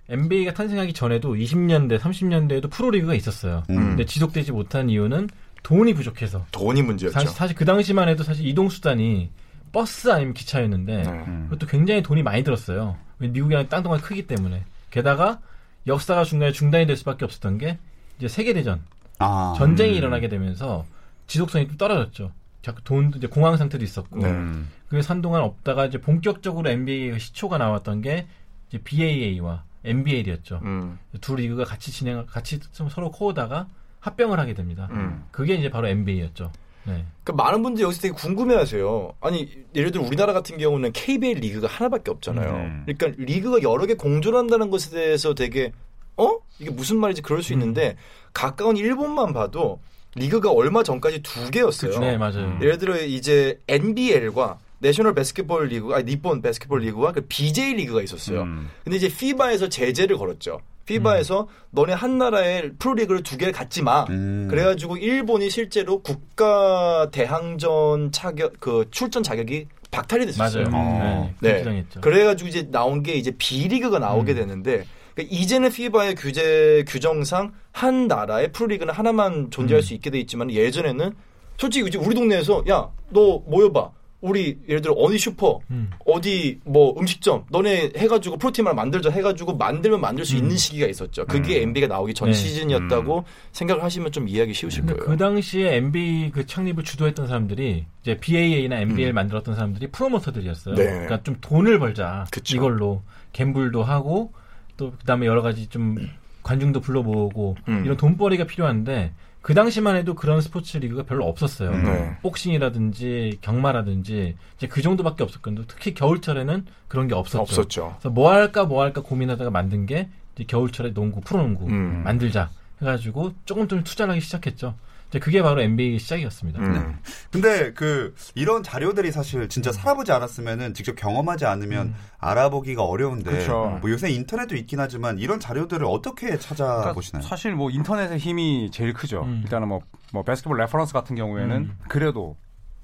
NBA가 0.09 0.53
탄생하기 0.53 0.93
전에도 0.93 1.35
20년대, 1.35 1.99
30년대에도 1.99 2.71
프로리그가 2.71 3.15
있었어요. 3.15 3.63
음. 3.71 3.77
근데 3.77 4.05
지속되지 4.05 4.53
못한 4.53 4.91
이유는 4.91 5.29
돈이 5.63 5.95
부족해서. 5.95 6.45
돈이 6.53 6.83
문제였죠. 6.83 7.13
사실, 7.13 7.31
사실 7.31 7.57
그 7.57 7.65
당시만 7.65 8.09
해도 8.09 8.23
사실 8.23 8.47
이동 8.47 8.69
수단이 8.69 9.31
버스 9.73 10.11
아니면 10.11 10.35
기차였는데 10.35 11.03
네. 11.03 11.09
음. 11.11 11.47
그것도 11.49 11.67
굉장히 11.67 12.03
돈이 12.03 12.23
많이 12.23 12.45
들었어요. 12.45 12.97
미국이랑 13.19 13.69
땅덩어리 13.69 14.03
크기 14.03 14.27
때문에. 14.27 14.65
게다가 14.91 15.41
역사가 15.87 16.25
중간에 16.25 16.53
중단이 16.53 16.87
될 16.87 16.97
수밖에 16.97 17.25
없었던 17.25 17.59
게 17.59 17.79
이제 18.19 18.29
세계 18.29 18.53
대전 18.53 18.83
아, 19.19 19.55
전쟁이 19.57 19.93
음. 19.93 19.97
일어나게 19.97 20.29
되면서 20.29 20.85
지속성이 21.27 21.67
좀 21.67 21.77
떨어졌죠. 21.77 22.31
자꾸 22.63 22.83
돈 22.85 23.13
이제 23.17 23.27
공황 23.27 23.57
상태도 23.57 23.83
있었고. 23.85 24.19
네. 24.19 24.31
음. 24.31 24.69
그래서 24.89 25.13
한동안 25.13 25.43
없다가 25.43 25.87
이제 25.87 25.99
본격적으로 25.99 26.69
NBA 26.71 27.19
시초가 27.19 27.59
나왔던 27.59 28.03
게 28.03 28.27
이제 28.69 28.79
BAA와 28.83 29.65
NBL이었죠. 29.85 30.61
음. 30.64 30.99
두 31.21 31.37
리그가 31.37 31.64
같이 31.64 31.93
진행, 31.93 32.25
같이 32.26 32.59
좀 32.73 32.88
서로 32.88 33.11
코오다가 33.11 33.69
합병을 34.00 34.38
하게 34.38 34.55
됩니다. 34.55 34.88
음. 34.93 35.25
그게 35.31 35.55
이제 35.55 35.71
바로 35.71 35.88
NBA였죠. 35.88 36.53
네. 36.85 37.05
그 37.25 37.33
많은 37.33 37.62
분들이 37.62 37.85
여기서 37.85 38.03
되게 38.03 38.14
궁금해하세요. 38.14 39.14
아니 39.21 39.49
예를 39.75 39.91
들어 39.91 40.05
우리나라 40.05 40.33
같은 40.33 40.59
경우는 40.59 40.93
KBL 40.93 41.38
리그가 41.38 41.67
하나밖에 41.67 42.11
없잖아요. 42.11 42.55
음. 42.55 42.85
그러니까 42.87 43.23
리그가 43.23 43.62
여러 43.62 43.87
개 43.87 43.95
공존한다는 43.95 44.71
것에 44.71 44.91
대해서 44.91 45.35
되게 45.35 45.73
어 46.17 46.38
이게 46.59 46.71
무슨 46.71 46.99
말인지 46.99 47.23
그럴 47.23 47.43
수 47.43 47.53
있는데 47.55 47.97
가까운 48.33 48.76
일본만 48.76 49.33
봐도 49.33 49.81
리그가 50.17 50.53
얼마 50.53 50.83
전까지 50.83 51.23
두 51.23 51.50
개였어요. 51.50 51.99
네, 51.99 52.17
맞아요. 52.17 52.59
예를 52.61 52.79
들어 52.79 53.00
이제 53.00 53.59
NBL과 53.67 54.59
National 54.85 55.14
Basketball 55.14 55.69
League, 55.69 55.95
아니 55.95 56.05
Nippon 56.05 56.43
Basketball 56.43 56.81
League와 56.81 57.12
그 57.12 57.23
BJ 57.26 57.75
리그가 57.75 58.03
있었어요. 58.03 58.43
음. 58.43 58.69
근데 58.85 58.97
이제 58.99 59.09
FIBA에서 59.09 59.69
제재를 59.69 60.19
걸었죠. 60.19 60.61
FIBA에서 60.85 61.49
너네 61.71 61.95
한 61.95 62.19
나라의 62.19 62.73
프로리그를 62.79 63.23
두 63.23 63.38
개를 63.38 63.55
갖지 63.55 63.83
마. 63.83 64.05
음. 64.11 64.47
그래가지고 64.50 64.99
일본이 64.99 65.49
실제로 65.49 66.03
국가 66.03 67.09
대항전 67.11 68.12
자격 68.12 68.61
그 68.61 68.85
출전 68.91 69.23
자격이 69.23 69.69
박탈이 69.91 70.26
됐었어요. 70.26 70.69
맞아요. 70.69 70.85
어. 70.85 71.35
네. 71.41 71.62
네. 71.62 71.85
그래가지고 72.03 72.49
이제 72.49 72.69
나온 72.71 73.03
게 73.03 73.14
이제 73.14 73.33
B리그가 73.38 73.99
나오게 73.99 74.33
음. 74.33 74.37
되는데 74.37 74.85
그러니까 75.14 75.35
이제는 75.35 75.71
FIBA의 75.71 76.17
규제 76.17 76.85
규정상 76.87 77.53
한 77.73 78.07
나라의 78.07 78.53
프로리그는 78.53 78.93
하나만 78.93 79.50
존재할 79.50 79.81
음. 79.81 79.83
수 79.83 79.95
있게 79.95 80.11
돼 80.11 80.21
있지만 80.21 80.50
예전에는 80.50 81.14
솔직히 81.57 81.88
이제 81.88 81.97
우리 81.97 82.14
동네에서 82.14 82.64
야 82.69 82.91
너 83.14 83.43
모여봐. 83.47 83.91
우리 84.25 84.59
예를 84.66 84.81
들어 84.81 84.95
어디 84.95 85.19
슈퍼 85.19 85.61
음. 85.71 85.90
어디 86.07 86.59
뭐 86.64 86.95
음식점 86.99 87.45
너네 87.50 87.93
해가지고 87.95 88.38
프로팀 88.38 88.66
하나 88.66 88.75
만들자 88.75 89.11
해가지고 89.11 89.57
만들면 89.57 90.00
만들 90.00 90.25
수 90.25 90.35
음. 90.35 90.38
있는 90.38 90.57
시기가 90.57 90.87
있었죠. 90.87 91.26
그게 91.26 91.59
음. 91.59 91.69
NBA가 91.69 91.95
나오기 91.95 92.14
전 92.14 92.31
네. 92.31 92.35
시즌이었다고 92.35 93.25
생각을 93.52 93.83
하시면 93.83 94.12
좀 94.12 94.26
이해하기 94.26 94.54
쉬우실 94.54 94.87
근데 94.87 94.95
거예요. 94.95 95.11
그 95.11 95.16
당시에 95.19 95.76
NBA 95.76 96.31
그 96.31 96.47
창립을 96.47 96.85
주도했던 96.85 97.26
사람들이 97.26 97.85
이제 98.00 98.16
BAA나 98.16 98.81
NBL 98.81 99.12
만들었던 99.12 99.54
사람들이 99.54 99.88
프로모터들이었어요. 99.88 100.75
음. 100.75 100.76
네. 100.76 100.85
그러니까 100.85 101.23
좀 101.23 101.37
돈을 101.43 101.78
벌자 101.78 102.25
그쵸. 102.31 102.57
이걸로 102.57 103.02
갬블도 103.35 103.83
하고 103.83 104.33
또 104.78 104.93
그다음에 104.93 105.26
여러 105.26 105.43
가지 105.43 105.66
좀 105.66 105.97
관중도 106.43 106.81
불러모으고 106.81 107.57
음. 107.69 107.83
이런 107.85 107.99
돈벌이가 107.99 108.45
필요한데 108.45 109.12
그 109.45 109.53
당시만 109.53 109.97
해도 109.97 110.15
그런 110.15 110.41
스포츠 110.41 110.79
리그가 110.79 111.03
별로 111.03 111.27
없었어요. 111.27 111.69
음. 111.69 111.85
네. 111.85 112.17
복싱이라든지 112.23 113.41
경마라든지 113.43 114.37
이제 114.57 114.67
그 114.67 114.81
정도밖에 114.81 115.23
없었거든요. 115.23 115.67
특히 115.69 115.93
겨울철에는 115.93 116.65
그런 116.89 117.09
게 117.09 117.15
없었죠. 117.15 117.43
없었죠. 117.43 117.95
그래서 117.99 118.09
뭐 118.09 118.33
할까 118.33 118.65
뭐 118.65 118.83
할까 118.83 119.03
고민하다가 119.03 119.51
만든 119.51 119.85
게 119.85 120.09
이제 120.35 120.45
겨울철에 120.45 120.95
농구, 120.95 121.21
프로농구 121.21 121.67
음. 121.67 122.05
만들자 122.05 122.49
해가지고 122.81 123.35
조금 123.45 123.69
좀 123.69 123.85
투자를 123.85 124.13
하기 124.13 124.23
시작했죠. 124.23 124.77
이제 125.14 125.21
그게 125.21 125.42
바로 125.42 125.62
NBA 125.62 126.00
시작이었습니다. 126.00 126.61
음. 126.61 126.99
근데 127.30 127.73
그 127.73 128.14
이런 128.35 128.64
자료들이 128.64 129.12
사실 129.12 129.49
진짜 129.49 129.71
살아보지 129.71 130.11
않았으면은 130.11 130.75
직접 130.75 130.97
경험하지 130.97 131.47
않으면 131.47 131.88
음. 131.88 131.94
알아보기가 132.18 132.83
어려운데 132.83 133.30
그쵸. 133.30 133.78
뭐 133.80 133.90
요새 133.90 134.11
인터넷도 134.11 134.56
있긴 134.56 134.80
하지만 134.80 135.21
이런 135.21 135.38
자료들을 135.38 135.87
어떻게 135.87 136.26
그러니까 136.26 136.49
찾아보시나요? 136.49 137.23
사실 137.23 137.54
뭐 137.54 137.71
인터넷의 137.71 138.18
힘이 138.18 138.71
제일 138.73 138.92
크죠. 138.92 139.23
음. 139.23 139.42
일단은 139.44 139.68
뭐, 139.68 139.83
뭐 140.12 140.25
Basketball 140.25 140.59
Reference 140.59 140.93
같은 140.92 141.14
경우에는 141.14 141.56
음. 141.56 141.78
그래도 141.88 142.37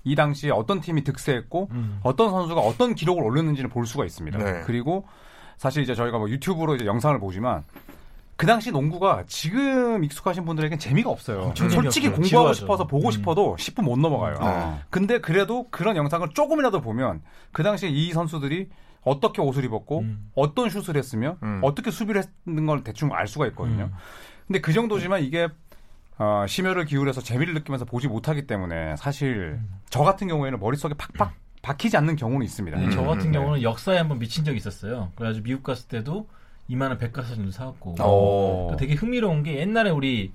이 0.04 0.14
당시에 0.14 0.50
어떤 0.52 0.80
팀이 0.80 1.02
득세했고 1.02 1.68
음. 1.72 1.98
어떤 2.04 2.30
선수가 2.30 2.60
어떤 2.60 2.94
기록을 2.94 3.24
올렸는지를 3.24 3.68
볼 3.70 3.86
수가 3.86 4.04
있습니다. 4.04 4.38
네. 4.38 4.62
그리고 4.66 5.04
사실 5.58 5.82
이제 5.82 5.96
저희가 5.96 6.18
뭐 6.18 6.30
유튜브로 6.30 6.76
이제 6.76 6.86
영상을 6.86 7.18
보지만 7.18 7.64
그 8.40 8.46
당시 8.46 8.70
농구가 8.70 9.24
지금 9.26 10.02
익숙하신 10.02 10.46
분들에겐 10.46 10.78
재미가 10.78 11.10
없어요. 11.10 11.52
솔직히 11.54 11.74
재미없어요. 11.74 12.12
공부하고 12.12 12.24
지루하죠. 12.24 12.54
싶어서 12.54 12.86
보고 12.86 13.08
음. 13.08 13.10
싶어도 13.10 13.54
10분 13.56 13.82
못 13.82 13.98
넘어가요. 13.98 14.38
어. 14.40 14.80
근데 14.88 15.20
그래도 15.20 15.68
그런 15.68 15.94
영상을 15.94 16.26
조금이라도 16.32 16.80
보면 16.80 17.20
그 17.52 17.62
당시에 17.62 17.90
이 17.90 18.12
선수들이 18.12 18.70
어떻게 19.02 19.42
옷을 19.42 19.64
입었고 19.64 19.98
음. 19.98 20.30
어떤 20.34 20.70
슛을 20.70 20.96
했으며 20.96 21.36
음. 21.42 21.60
어떻게 21.62 21.90
수비를 21.90 22.22
했는 22.46 22.64
걸 22.64 22.82
대충 22.82 23.12
알 23.12 23.28
수가 23.28 23.46
있거든요. 23.48 23.90
음. 23.92 23.96
근데 24.46 24.62
그 24.62 24.72
정도지만 24.72 25.22
이게 25.22 25.48
어, 26.16 26.46
심혈을 26.48 26.86
기울여서 26.86 27.20
재미를 27.20 27.52
느끼면서 27.52 27.84
보지 27.84 28.08
못하기 28.08 28.46
때문에 28.46 28.96
사실 28.96 29.60
저 29.90 30.02
같은 30.02 30.28
경우에는 30.28 30.58
머릿속에 30.60 30.94
팍팍 30.94 31.34
박히지 31.60 31.94
않는 31.98 32.16
경우는 32.16 32.46
있습니다. 32.46 32.78
근데 32.78 32.94
저 32.94 33.02
음, 33.02 33.06
같은 33.06 33.32
네. 33.32 33.38
경우는 33.38 33.60
역사에 33.60 33.98
한번 33.98 34.18
미친 34.18 34.46
적이 34.46 34.56
있었어요. 34.56 35.12
그래가지고 35.16 35.44
미국 35.44 35.62
갔을 35.62 35.88
때도 35.88 36.26
이만한 36.70 36.98
백과사전도 36.98 37.50
사왔고 37.50 37.96
어. 37.98 38.68
또 38.70 38.76
되게 38.76 38.94
흥미로운 38.94 39.42
게 39.42 39.58
옛날에 39.58 39.90
우리 39.90 40.32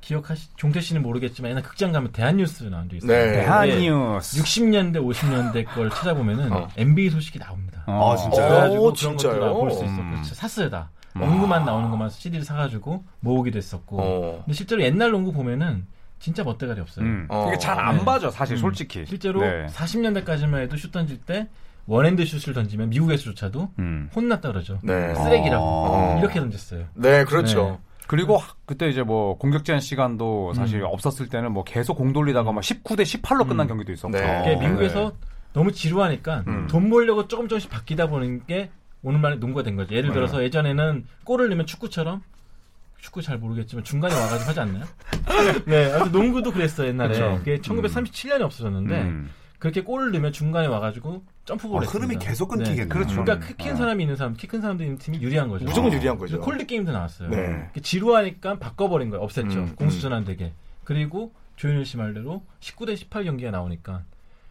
기억하시 0.00 0.48
종태 0.56 0.80
씨는 0.80 1.02
모르겠지만 1.02 1.50
옛날 1.52 1.62
극장 1.62 1.92
가면 1.92 2.12
대한뉴스 2.12 2.64
나온 2.64 2.88
적 2.88 2.96
있어요. 2.96 3.08
네. 3.10 3.32
대한뉴스. 3.32 4.42
60년대 4.42 4.96
50년대 4.96 5.64
걸 5.64 5.90
찾아보면은 5.90 6.52
어. 6.52 6.68
NBA 6.76 7.10
소식이 7.10 7.38
나옵니다. 7.38 7.84
어. 7.86 8.12
아, 8.12 8.16
진짜요? 8.16 8.48
그래가지고 8.48 8.82
오, 8.82 8.92
그런 8.92 8.94
진짜요? 8.94 9.40
것도 9.40 9.60
볼수 9.60 9.84
있어. 9.84 9.94
음. 9.94 10.22
샀어요 10.24 10.70
다. 10.70 10.90
농구만 11.14 11.64
나오는 11.64 11.88
것만 11.88 12.10
CD를 12.10 12.44
사가지고 12.44 13.04
모으기도 13.20 13.56
했었고. 13.56 14.00
어. 14.00 14.42
근데 14.44 14.52
실제로 14.52 14.82
옛날 14.82 15.10
농구 15.12 15.32
보면은 15.32 15.86
진짜 16.18 16.42
멋대가리 16.44 16.80
없어요. 16.80 17.04
음. 17.04 17.26
어. 17.28 17.46
이게 17.48 17.58
잘안 17.58 17.98
네. 17.98 18.04
봐져 18.04 18.30
사실 18.30 18.56
음. 18.56 18.58
솔직히. 18.58 19.04
실제로 19.06 19.40
네. 19.40 19.66
40년대까지만 19.66 20.62
해도 20.62 20.76
슛 20.76 20.90
던질 20.92 21.18
때 21.22 21.48
원핸드 21.86 22.24
슛을 22.24 22.52
던지면 22.54 22.90
미국에서조차도 22.90 23.70
음. 23.78 24.10
혼났다 24.14 24.50
그러죠. 24.52 24.78
네. 24.82 25.14
쓰레기라고 25.14 25.64
어. 25.64 26.18
이렇게 26.20 26.40
던졌어요. 26.40 26.84
네, 26.94 27.24
그렇죠. 27.24 27.80
그리고 28.08 28.36
하- 28.36 28.54
그때 28.66 28.88
이제 28.88 29.02
뭐 29.02 29.36
공격 29.38 29.64
제한 29.64 29.80
시간도 29.80 30.54
사실 30.54 30.82
없었을 30.84 31.28
때는 31.28 31.52
뭐 31.52 31.64
계속 31.64 31.94
공 31.96 32.12
돌리다가 32.12 32.52
막 32.52 32.60
19대 32.60 33.02
18로 33.02 33.48
끝난 33.48 33.66
음. 33.66 33.68
경기도 33.68 33.92
있었고. 33.92 34.16
네. 34.16 34.54
어, 34.54 34.60
미국에서 34.60 35.12
너무 35.52 35.72
지루하니까 35.72 36.44
음. 36.46 36.66
돈 36.68 36.90
벌려고 36.90 37.26
조금 37.28 37.48
조금씩 37.48 37.70
바뀌다 37.70 38.08
보는 38.08 38.46
게 38.46 38.70
오늘날의 39.02 39.38
농구가 39.38 39.62
된 39.62 39.76
거죠. 39.76 39.94
예를 39.94 40.12
들어서 40.12 40.42
예전에는 40.42 41.06
골을 41.24 41.48
넣으면 41.48 41.66
축구처럼 41.66 42.22
축구 42.98 43.22
잘 43.22 43.38
모르겠지만 43.38 43.84
중간에 43.84 44.14
와가지고 44.14 44.48
하지 44.50 44.60
않나요? 44.60 44.84
네, 45.66 45.92
아무튼 45.92 46.12
농구도 46.12 46.50
그랬어요 46.52 46.88
옛날에. 46.88 47.10
그쵸. 47.10 47.36
그게 47.38 47.58
1937년에 47.58 48.40
없어졌는데 48.42 49.02
음. 49.02 49.30
그렇게 49.58 49.82
골을 49.82 50.12
넣으면 50.12 50.32
중간에 50.32 50.66
와가지고 50.66 51.24
점프볼 51.44 51.78
어, 51.78 51.80
했습니다. 51.80 52.06
흐름이 52.06 52.24
계속 52.24 52.48
끊기겠네요. 52.48 52.88
그렇죠. 52.88 53.22
그러니까 53.24 53.46
키큰 53.46 53.72
어. 53.72 53.76
사람이 53.76 54.02
있는 54.04 54.16
사람, 54.16 54.34
키 54.34 54.46
큰 54.46 54.60
사람들 54.60 54.84
있는 54.84 54.98
팀이 54.98 55.20
유리한 55.22 55.48
거죠. 55.48 55.64
무조건 55.64 55.90
어. 55.90 55.94
유리한 55.94 56.18
거죠. 56.18 56.40
콜드 56.40 56.66
게임도 56.66 56.92
나왔어요. 56.92 57.28
네. 57.30 57.70
지루하니까 57.82 58.58
바꿔버린 58.58 59.10
거예요. 59.10 59.26
없앴죠. 59.26 59.56
음, 59.56 59.74
공수전환 59.76 60.24
되게. 60.24 60.52
그리고 60.84 61.32
조현일 61.56 61.84
씨 61.86 61.96
말대로 61.96 62.42
19대 62.60 62.96
18 62.96 63.24
경기가 63.24 63.50
나오니까 63.50 64.02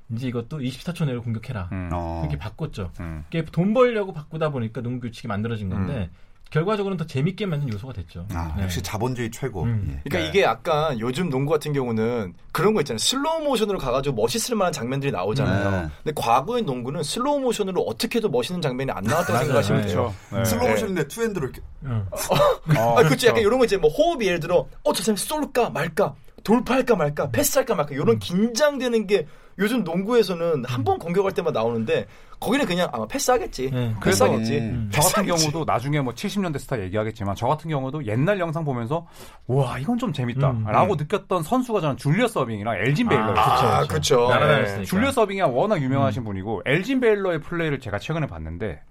이제 0.09 0.27
이것도 0.27 0.59
24초 0.59 1.05
내로 1.05 1.21
공격해라. 1.23 1.69
음. 1.71 1.89
어. 1.93 2.19
그렇게 2.21 2.37
바꿨죠. 2.37 2.91
음. 2.99 3.23
그게 3.25 3.43
돈 3.45 3.73
벌려고 3.73 4.13
바꾸다 4.13 4.49
보니까 4.49 4.81
농구 4.81 5.01
규칙이 5.07 5.27
만들어진 5.27 5.69
건데 5.69 6.09
음. 6.11 6.24
결과적으로는 6.51 6.97
더 6.97 7.05
재밌게 7.05 7.45
만든 7.45 7.71
요소가 7.73 7.91
됐죠. 7.93 8.25
아, 8.33 8.53
네. 8.55 8.63
역시 8.63 8.81
자본주의 8.81 9.29
최고. 9.31 9.63
음. 9.63 9.87
예. 9.89 10.01
그러니까 10.09 10.29
이게 10.29 10.43
약간 10.43 10.99
요즘 10.99 11.29
농구 11.29 11.51
같은 11.51 11.73
경우는 11.73 12.33
그런 12.51 12.73
거 12.73 12.81
있잖아요. 12.81 12.97
슬로우 12.99 13.43
모션으로 13.43 13.77
가가지고 13.77 14.15
멋있을 14.15 14.55
만한 14.55 14.71
장면들이 14.71 15.11
나오잖아요. 15.11 15.71
네. 15.71 15.89
근데 16.03 16.21
과거의 16.21 16.63
농구는 16.63 17.03
슬로우 17.03 17.39
모션으로 17.39 17.81
어떻게 17.81 18.19
해도 18.19 18.29
멋있는 18.29 18.61
장면이 18.61 18.91
안 18.91 19.03
나왔다고. 19.03 19.39
생각하시면 19.39 19.81
네. 19.81 19.87
돼요. 19.87 20.13
네. 20.31 20.45
슬로우 20.45 20.69
모션인데 20.69 21.07
two-hand로 21.07 21.45
이렇게 21.47 21.61
응. 21.83 22.05
어, 22.77 22.99
아, 22.99 23.03
그치. 23.03 23.27
약간 23.27 23.41
이런 23.41 23.59
거 23.59 23.65
이제 23.65 23.75
뭐 23.77 23.89
호흡이 23.89 24.25
예를 24.27 24.39
들어, 24.39 24.67
어, 24.83 24.93
저 24.93 25.03
사람이 25.03 25.17
쏠까 25.17 25.69
말까, 25.71 26.15
돌파할까 26.43 26.95
말까, 26.95 27.31
패스할까 27.31 27.75
말까, 27.75 27.95
이런 27.95 28.17
긴장되는 28.19 29.07
게 29.07 29.27
요즘 29.57 29.83
농구에서는 29.83 30.65
한 30.65 30.83
번 30.83 30.99
공격할 30.99 31.31
때만 31.33 31.53
나오는데, 31.53 32.05
거기는 32.39 32.65
그냥 32.65 32.89
아마 32.91 33.07
패스하겠지. 33.07 33.71
네. 33.71 33.95
그래서 34.01 34.25
패스하겠지. 34.25 34.57
음. 34.59 34.89
저 34.91 34.99
같은 35.01 35.23
패스하겠지. 35.23 35.49
경우도 35.51 35.71
나중에 35.71 36.01
뭐 36.01 36.13
70년대 36.13 36.59
스타 36.59 36.79
얘기하겠지만 36.81 37.35
저 37.35 37.47
같은 37.47 37.69
경우도 37.69 38.05
옛날 38.05 38.39
영상 38.39 38.65
보면서 38.65 39.07
와 39.47 39.79
이건 39.79 39.97
좀 39.97 40.11
재밌다라고 40.11 40.93
음. 40.93 40.97
느꼈던 40.97 41.43
선수가 41.43 41.79
저는 41.79 41.97
줄리어스 41.97 42.27
어빙이랑 42.27 42.75
엘진 42.85 43.07
베일러였어요. 43.07 43.39
아. 43.43 43.87
네. 43.87 44.15
날아다녔으니까. 44.15 44.83
줄리어스 44.85 45.11
어빙이 45.11 45.41
워낙 45.43 45.81
유명하신 45.81 46.23
분이고 46.25 46.63
엘진 46.65 46.99
베일러의 46.99 47.39
플레이를 47.39 47.79
제가 47.79 47.97
최근에 47.99 48.27
봤는데 48.27 48.81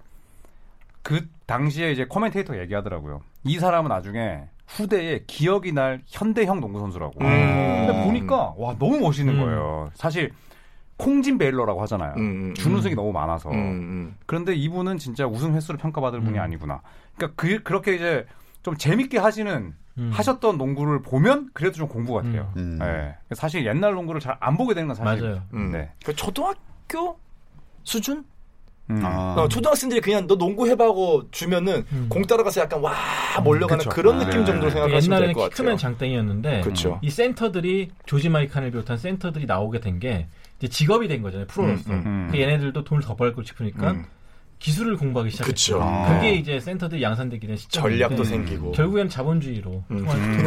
그 1.03 1.27
당시에 1.45 1.91
이제 1.91 2.05
commentator 2.05 2.57
얘기하더라고요. 2.59 3.21
이 3.43 3.59
사람은 3.59 3.89
나중에 3.89 4.45
후대에 4.65 5.21
기억이 5.27 5.71
날 5.71 6.01
현대형 6.07 6.59
농구 6.59 6.79
선수라고. 6.79 7.13
음. 7.21 7.85
근데 7.87 8.03
보니까 8.03 8.55
와 8.57 8.75
너무 8.79 8.99
멋있는 8.99 9.35
음. 9.35 9.39
거예요. 9.45 9.91
사실 9.93 10.31
콩진 10.97 11.37
베일러라고 11.37 11.81
하잖아요. 11.83 12.13
음, 12.17 12.19
음, 12.49 12.53
준우승이 12.53 12.95
너무 12.95 13.11
많아서. 13.11 13.49
음, 13.51 13.55
음. 13.57 14.15
그런데 14.25 14.55
이분은 14.55 14.97
진짜 14.97 15.25
우승 15.27 15.53
횟수를 15.53 15.77
평가받을 15.77 16.21
분이 16.21 16.37
음. 16.37 16.43
아니구나. 16.43 16.81
그러니까 17.15 17.35
그, 17.35 17.63
그렇게 17.63 17.95
이제 17.95 18.25
좀 18.63 18.77
재밌게 18.77 19.17
하시는 19.17 19.73
음. 19.97 20.09
하셨던 20.13 20.57
농구를 20.57 21.01
보면 21.01 21.49
그래도 21.53 21.75
좀 21.77 21.87
공부 21.87 22.13
같아요. 22.13 22.51
음. 22.57 22.79
예. 22.81 23.15
사실 23.35 23.65
옛날 23.65 23.93
농구를 23.93 24.21
잘 24.21 24.37
안 24.39 24.57
보게 24.57 24.73
되는 24.73 24.87
건 24.87 24.95
사실. 24.95 25.23
맞아요. 25.27 25.41
음. 25.53 25.71
네. 25.71 25.91
그 26.05 26.15
초등학교 26.15 27.19
수준? 27.83 28.23
음. 28.89 29.01
아. 29.03 29.35
어, 29.37 29.47
초등학생들이 29.47 29.99
그냥 29.99 30.27
너 30.27 30.37
농구 30.37 30.67
해봐고 30.67 31.29
주면은 31.31 31.85
음. 31.91 32.05
공 32.07 32.21
따라가서 32.23 32.61
약간 32.61 32.79
와 32.81 32.93
몰려가는 33.43 33.79
그쵸. 33.79 33.89
그런 33.89 34.15
아, 34.15 34.19
느낌 34.25 34.41
네. 34.41 34.45
정도로 34.45 34.67
그 34.69 34.71
생각하시면 34.71 34.99
될 35.01 35.03
옛날에는 35.29 35.33
것 35.33 35.39
같아요. 35.41 35.55
키크맨 35.55 35.77
장땡이었는데 35.77 36.61
그쵸. 36.61 36.99
이 37.01 37.09
센터들이 37.09 37.89
조지 38.05 38.29
마이칸을 38.29 38.71
비롯한 38.71 38.97
센터들이 38.97 39.45
나오게 39.45 39.79
된 39.81 39.99
게 39.99 40.27
이제 40.57 40.67
직업이 40.67 41.07
된 41.07 41.21
거잖아요 41.21 41.47
프로로서. 41.47 41.91
음, 41.91 42.03
음. 42.05 42.27
그 42.31 42.39
얘네들도 42.39 42.83
돈을 42.83 43.03
더 43.03 43.15
벌고 43.15 43.43
싶으니까 43.43 43.91
음. 43.91 44.05
기술을 44.59 44.97
공부하기 44.97 45.31
시작했죠. 45.31 45.75
그쵸. 45.75 45.81
아. 45.83 46.15
그게 46.15 46.33
이제 46.33 46.59
센터들이 46.59 47.01
양산되게 47.03 47.45
된 47.45 47.55
시점인데 47.55 47.97
전략도 47.97 48.23
음. 48.23 48.25
생기고. 48.25 48.71
결국엔 48.71 49.09
자본주의로 49.09 49.83
음. 49.91 49.97
음. 50.07 50.37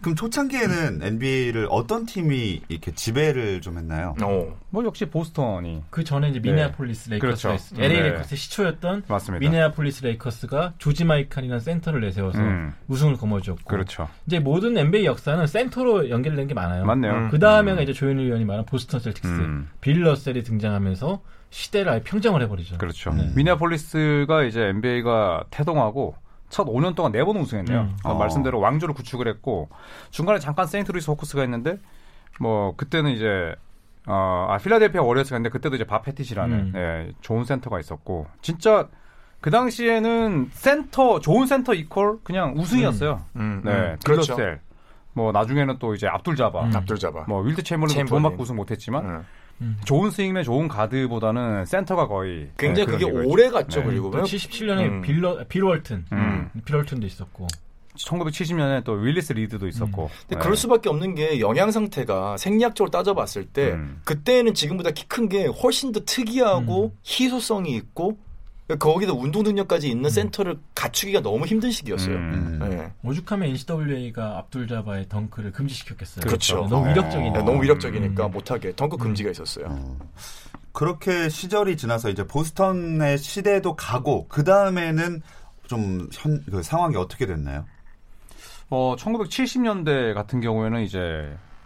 그럼 0.00 0.14
초창기에는 0.16 1.02
NBA를 1.02 1.66
어떤 1.70 2.06
팀이 2.06 2.62
이렇게 2.68 2.92
지배를 2.92 3.60
좀 3.60 3.78
했나요? 3.78 4.14
어. 4.22 4.56
뭐 4.70 4.84
역시 4.84 5.06
보스턴이 5.06 5.82
그 5.90 6.04
전에 6.04 6.28
이제 6.30 6.40
미네아폴리스 6.40 7.10
레이커스가 7.10 7.48
그렇죠. 7.48 7.54
있어요. 7.54 7.84
LA 7.84 7.96
네. 7.96 8.08
레이커스의 8.10 8.38
시초였던 8.38 9.02
맞습니다. 9.08 9.40
미네아폴리스 9.40 10.04
레이커스가 10.04 10.74
조지 10.78 11.04
마이칸이라는 11.04 11.60
센터를 11.60 12.00
내세워서 12.00 12.38
음. 12.38 12.72
우승을 12.86 13.16
거머쥐었고 13.16 13.64
그렇죠. 13.64 14.08
이제 14.26 14.38
모든 14.38 14.76
NBA 14.78 15.04
역사는 15.04 15.46
센터로 15.46 16.10
연결된 16.10 16.46
게 16.46 16.54
많아요. 16.54 16.84
맞네요. 16.84 17.12
음. 17.12 17.28
그 17.30 17.38
다음에가 17.38 17.82
이제 17.82 17.92
조현일 17.92 18.26
위원이 18.26 18.44
말한 18.44 18.64
보스턴 18.66 19.00
셀틱스 19.00 19.26
음. 19.28 19.68
빌 19.80 20.02
러셀이 20.04 20.42
등장하면서 20.44 21.20
시대를 21.50 21.92
아예 21.92 22.00
평정을 22.00 22.42
해버리죠. 22.42 22.78
그렇죠. 22.78 23.10
네. 23.10 23.30
미네아폴리스가 23.34 24.44
이제 24.44 24.62
NBA가 24.64 25.44
태동하고 25.50 26.14
첫 26.48 26.66
5년 26.66 26.94
동안 26.94 27.12
4번 27.12 27.40
우승했네요. 27.40 27.80
음. 27.80 27.96
어, 28.04 28.12
어. 28.12 28.18
말씀대로 28.18 28.60
왕조를 28.60 28.94
구축을 28.94 29.28
했고 29.28 29.68
중간에 30.10 30.38
잠깐 30.38 30.66
세인트루이스 30.66 31.10
호크스가 31.10 31.44
있는데 31.44 31.78
뭐 32.40 32.74
그때는 32.76 33.12
이제 33.12 33.54
어, 34.06 34.46
아, 34.48 34.56
필라델피아 34.58 35.02
워리어스가 35.02 35.36
있는데 35.36 35.50
그때도 35.50 35.76
이제 35.76 35.84
밥 35.84 36.00
페티트라는 36.00 36.58
음. 36.58 36.72
예, 36.76 37.12
좋은 37.20 37.44
센터가 37.44 37.78
있었고 37.78 38.26
진짜 38.40 38.88
그 39.40 39.50
당시에는 39.50 40.48
센터 40.52 41.20
좋은 41.20 41.46
센터 41.46 41.74
equal 41.74 42.18
그냥 42.24 42.54
우승이었어요. 42.56 43.24
음, 43.36 43.62
네, 43.64 43.70
음. 43.70 43.96
그렇죠. 44.04 44.34
빌 44.34 44.42
러셀. 44.42 44.60
뭐 45.12 45.32
나중에는 45.32 45.78
또 45.78 45.94
이제 45.94 46.06
압둘 46.06 46.36
자바. 46.36 46.64
음. 46.64 46.76
압둘 46.76 46.96
자바. 46.96 47.24
뭐 47.28 47.42
윌트 47.42 47.62
체임벌린. 47.62 48.06
우승 48.38 48.56
못했지만 48.56 49.24
음. 49.60 49.76
음. 49.76 49.76
좋은 49.84 50.10
스윙맨 50.10 50.44
좋은 50.44 50.68
가드보다는 50.68 51.64
센터가 51.66 52.06
거의 52.06 52.50
굉장히 52.56 52.86
네, 52.86 52.92
그게. 52.92 53.04
오래 53.04 53.48
갔죠. 53.50 53.80
네. 53.80 53.86
그리고 53.86 54.10
또 54.10 54.22
77년에 54.22 54.86
음. 54.88 55.02
빌러 55.02 55.44
빌 55.48 55.64
월튼, 55.64 56.04
음. 56.12 56.50
빌 56.64 56.76
월튼도 56.76 57.06
있었고 57.06 57.46
1970년에 57.96 58.84
또 58.84 58.92
윌리스 58.92 59.32
리드도 59.32 59.66
있었고. 59.66 60.04
음. 60.04 60.08
근데 60.20 60.36
네. 60.36 60.40
그럴 60.40 60.56
수밖에 60.56 60.88
없는 60.88 61.14
게 61.16 61.40
영양 61.40 61.70
상태가 61.72 62.36
생리학적으로 62.36 62.90
따져봤을 62.90 63.46
때 63.46 63.72
음. 63.72 64.00
그때는 64.04 64.54
지금보다 64.54 64.90
키 64.92 65.06
큰 65.08 65.28
게 65.28 65.46
훨씬 65.46 65.90
더 65.92 66.00
특이하고 66.06 66.84
음. 66.94 66.98
희소성이 67.04 67.74
있고 67.76 68.16
거기다 68.76 69.14
운동 69.14 69.42
능력까지 69.44 69.88
있는 69.88 70.10
센터를 70.10 70.58
갖추기가 70.74 71.20
너무 71.20 71.46
힘든 71.46 71.70
시기였어요. 71.70 72.16
음. 72.16 72.58
음. 72.62 72.68
네. 72.68 72.92
오죽하면 73.02 73.48
NCAA가 73.48 74.38
압둘 74.38 74.68
자바의 74.68 75.08
덩크를 75.08 75.52
금지시켰겠어요. 75.52 76.26
그렇죠. 76.26 76.66
너무 76.68 76.86
어. 76.86 76.90
위력적이니까. 76.90 77.38
네, 77.38 77.44
너무 77.44 77.62
위력적이니까 77.62 78.26
음. 78.26 78.30
못하게 78.30 78.76
덩크 78.76 78.98
금지가 78.98 79.30
있었어요. 79.30 79.66
어. 79.70 79.98
그렇게 80.72 81.30
시절이 81.30 81.78
지나서 81.78 82.10
이제 82.10 82.26
보스턴의 82.26 83.18
시대도 83.18 83.74
가고 83.74 84.26
그 84.28 84.44
다음에는 84.44 85.22
좀 85.66 86.08
현, 86.12 86.44
그 86.44 86.62
상황이 86.62 86.96
어떻게 86.96 87.26
됐나요? 87.26 87.64
어, 88.70 88.96
1970년대 88.96 90.12
같은 90.14 90.40
경우에는 90.40 90.82
이제 90.82 90.98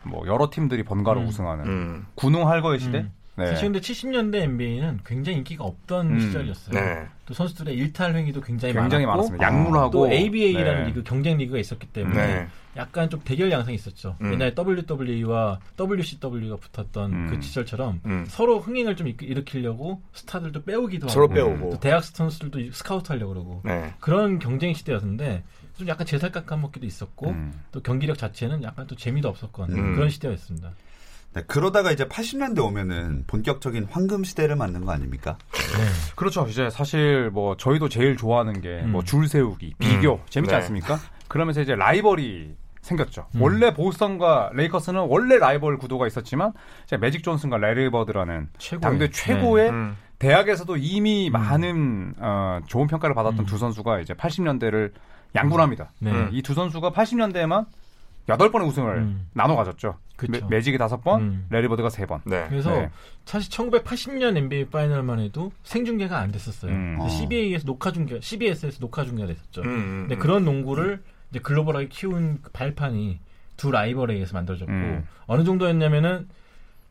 뭐 0.05 0.27
여러 0.29 0.51
팀들이 0.51 0.85
번갈아 0.85 1.21
음. 1.21 1.27
우승하는 1.27 1.65
음. 1.67 2.07
군웅 2.15 2.49
할거의 2.49 2.79
시대. 2.79 3.07
음. 3.39 3.43
네. 3.45 3.47
사실 3.47 3.73
근데 3.73 3.81
70년대 3.81 4.43
NBA는 4.43 5.01
굉장히 5.07 5.39
인기가 5.39 5.65
없던 5.65 6.11
음. 6.11 6.21
시절이었어요. 6.21 6.79
네. 6.79 7.07
또 7.25 7.33
선수들의 7.35 7.75
일탈 7.75 8.15
행위도 8.15 8.41
굉장히, 8.43 8.75
굉장히 8.75 9.07
많았고 9.07 9.31
많았습니다. 9.31 9.47
약물하고 9.47 9.91
또 9.91 10.13
ABA라는 10.13 10.81
네. 10.83 10.87
리그 10.89 11.03
경쟁 11.03 11.39
리그가 11.39 11.59
있었기 11.59 11.87
때문에 11.89 12.27
네. 12.27 12.49
약간 12.77 13.09
좀 13.09 13.21
대결 13.25 13.51
양상이 13.51 13.75
있었죠. 13.75 14.17
음. 14.21 14.33
옛날에 14.35 14.55
WWE와 14.57 15.61
WCW가 15.81 16.57
붙었던 16.57 17.13
음. 17.13 17.27
그 17.31 17.41
시절처럼 17.41 18.01
음. 18.05 18.25
서로 18.29 18.61
흥행을 18.61 18.97
좀 18.97 19.09
일- 19.09 19.17
일으키려고 19.23 20.03
스타들도 20.13 20.65
빼오기도 20.65 21.09
서로 21.09 21.25
하고 21.25 21.35
빼오고. 21.35 21.71
또 21.71 21.81
대학 21.81 22.05
선수들도 22.05 22.73
스카우트 22.73 23.13
하려고 23.13 23.33
그러고 23.33 23.61
네. 23.65 23.95
그런 24.01 24.39
경쟁 24.39 24.75
시대였는데 24.75 25.43
좀 25.79 25.89
약간 25.89 26.07
제살 26.07 26.31
깎아먹기도 26.33 26.85
있었고 26.87 27.31
음. 27.31 27.53
또 27.73 27.81
경기력 27.81 28.19
자체는 28.19 28.63
약간 28.63 28.87
또 28.87 28.95
재미도 28.95 29.29
없었건 29.29 29.73
음. 29.73 29.95
그런 29.95 30.11
시대였습니다. 30.11 30.73
네, 31.35 31.43
그러다가 31.47 31.91
이제 31.93 32.05
80년대 32.05 32.63
오면은 32.63 33.25
본격적인 33.27 33.89
황금 33.91 34.23
시대를 34.23 34.57
맞는 34.57 34.85
거 34.85 34.93
아닙니까? 34.93 35.39
그렇죠. 36.15 36.47
이제 36.47 36.69
사실 36.69 37.31
뭐 37.31 37.57
저희도 37.57 37.89
제일 37.89 38.17
좋아하는 38.17 38.61
게 38.61 38.83
음. 38.83 38.93
뭐줄 38.93 39.29
세우기, 39.29 39.75
비교 39.79 40.21
재밌지 40.29 40.51
네. 40.51 40.57
않습니까? 40.57 40.99
그러면서 41.29 41.63
이제 41.63 41.75
라이벌이 41.75 42.55
생겼죠. 42.83 43.29
음. 43.37 43.43
원래 43.43 43.73
보스턴과 43.73 44.51
레이커스는 44.55 45.07
원래 45.09 45.39
라이벌 45.39 45.79
구도가 45.79 46.07
있었지만 46.07 46.53
이제 46.85 46.99
매직 46.99 47.23
존슨과 47.23 47.57
레리 47.57 47.89
버드라는 47.91 48.49
최고의. 48.59 48.81
당대 48.81 49.11
최고의 49.11 49.71
음. 49.71 49.97
대학에서도 50.19 50.77
이미 50.77 51.31
많은 51.31 52.15
어, 52.19 52.61
좋은 52.67 52.87
평가를 52.89 53.15
받았던 53.15 53.41
음. 53.41 53.47
두 53.47 53.57
선수가 53.57 54.01
이제 54.01 54.15
80년대를 54.15 54.93
양분합니다. 55.35 55.91
네. 56.01 56.11
음. 56.11 56.29
이 56.33 56.40
두 56.40 56.55
선수가 56.55 56.91
80년대에만 56.91 57.67
8번의 58.27 58.67
우승을 58.67 58.97
음. 58.99 59.29
나눠 59.33 59.57
가졌죠. 59.57 59.99
그쵸. 60.17 60.47
매직이 60.49 60.79
5번, 60.79 61.21
음. 61.21 61.47
레리 61.51 61.67
버드가 61.67 61.89
3번. 61.89 62.21
네. 62.25 62.47
그래서 62.49 62.71
네. 62.71 62.91
사실 63.25 63.51
1980년 63.51 64.37
NBA 64.37 64.67
파이널만 64.67 65.19
해도 65.21 65.51
생중계가 65.65 66.19
안 66.19 66.31
됐었어요. 66.31 66.73
음. 66.73 66.97
어. 67.01 67.09
CBA에서 67.09 67.65
녹화 67.65 67.91
중계, 67.91 68.21
CBS에서 68.21 68.79
녹화 68.79 69.05
중계가 69.05 69.27
됐었죠. 69.27 69.63
음, 69.63 69.67
음, 69.67 70.01
근데 70.03 70.15
음. 70.15 70.19
그런 70.19 70.45
농구를 70.45 71.03
이제 71.31 71.41
글로벌하게 71.41 71.89
키운 71.89 72.41
그 72.43 72.53
발판이 72.53 73.19
두 73.57 73.71
라이벌에 73.71 74.15
의해서 74.15 74.35
만들어졌고 74.35 74.73
음. 74.73 75.07
어느 75.27 75.45
정도였냐면은 75.45 76.29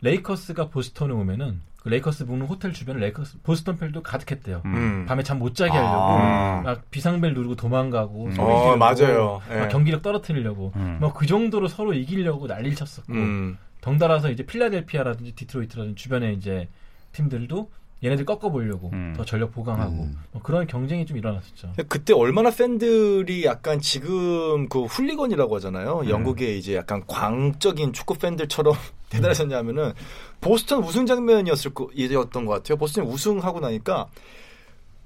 레이커스가 0.01 0.69
보스턴에 0.69 1.13
오면은 1.13 1.61
그 1.81 1.89
레이커스 1.89 2.23
묵는 2.23 2.45
호텔 2.45 2.73
주변에 2.73 2.99
레이커스 2.99 3.41
보스턴 3.41 3.75
팬도 3.77 4.03
가득했대요. 4.03 4.61
음. 4.65 5.05
밤에 5.07 5.23
잠 5.23 5.39
못 5.39 5.55
자게 5.55 5.71
하려고 5.71 5.95
아. 5.97 6.61
막 6.63 6.91
비상벨 6.91 7.33
누르고 7.33 7.55
도망가고 7.55 8.25
음. 8.25 8.31
소리 8.31 8.45
어, 8.45 8.59
지르고 8.61 8.77
맞아요. 8.77 9.41
예. 9.51 9.59
막 9.61 9.69
경기력 9.69 10.03
떨어뜨리려고 10.03 10.71
음. 10.75 10.97
뭐 10.99 11.14
그 11.14 11.25
정도로 11.25 11.67
서로 11.67 11.93
이기려고 11.93 12.45
난리를 12.45 12.75
쳤었고 12.75 13.11
음. 13.13 13.57
덩달아서 13.81 14.29
이제 14.29 14.45
필라델피아라든지 14.45 15.31
디트로이트라든지 15.33 15.95
주변에 15.95 16.33
이제 16.33 16.69
팀들도 17.13 17.71
얘네들 18.03 18.25
꺾어보려고 18.25 18.89
음. 18.93 19.13
더 19.15 19.23
전력 19.23 19.51
보강하고 19.51 20.03
음. 20.03 20.17
뭐 20.31 20.41
그런 20.41 20.65
경쟁이 20.65 21.05
좀 21.05 21.17
일어났었죠. 21.17 21.73
그때 21.87 22.13
얼마나 22.13 22.49
팬들이 22.49 23.45
약간 23.45 23.79
지금 23.79 24.67
그 24.69 24.83
훌리건이라고 24.85 25.55
하잖아요. 25.55 25.99
음. 25.99 26.09
영국의 26.09 26.57
이제 26.57 26.75
약간 26.75 27.03
광적인 27.05 27.93
축구 27.93 28.15
팬들처럼 28.15 28.73
대단하셨냐면은 29.09 29.93
보스턴 30.39 30.83
우승 30.83 31.05
장면이었을 31.05 31.73
거, 31.73 31.89
이었던 31.93 32.45
것 32.45 32.53
같아요. 32.53 32.77
보스턴 32.77 33.05
우승하고 33.05 33.59
나니까 33.59 34.07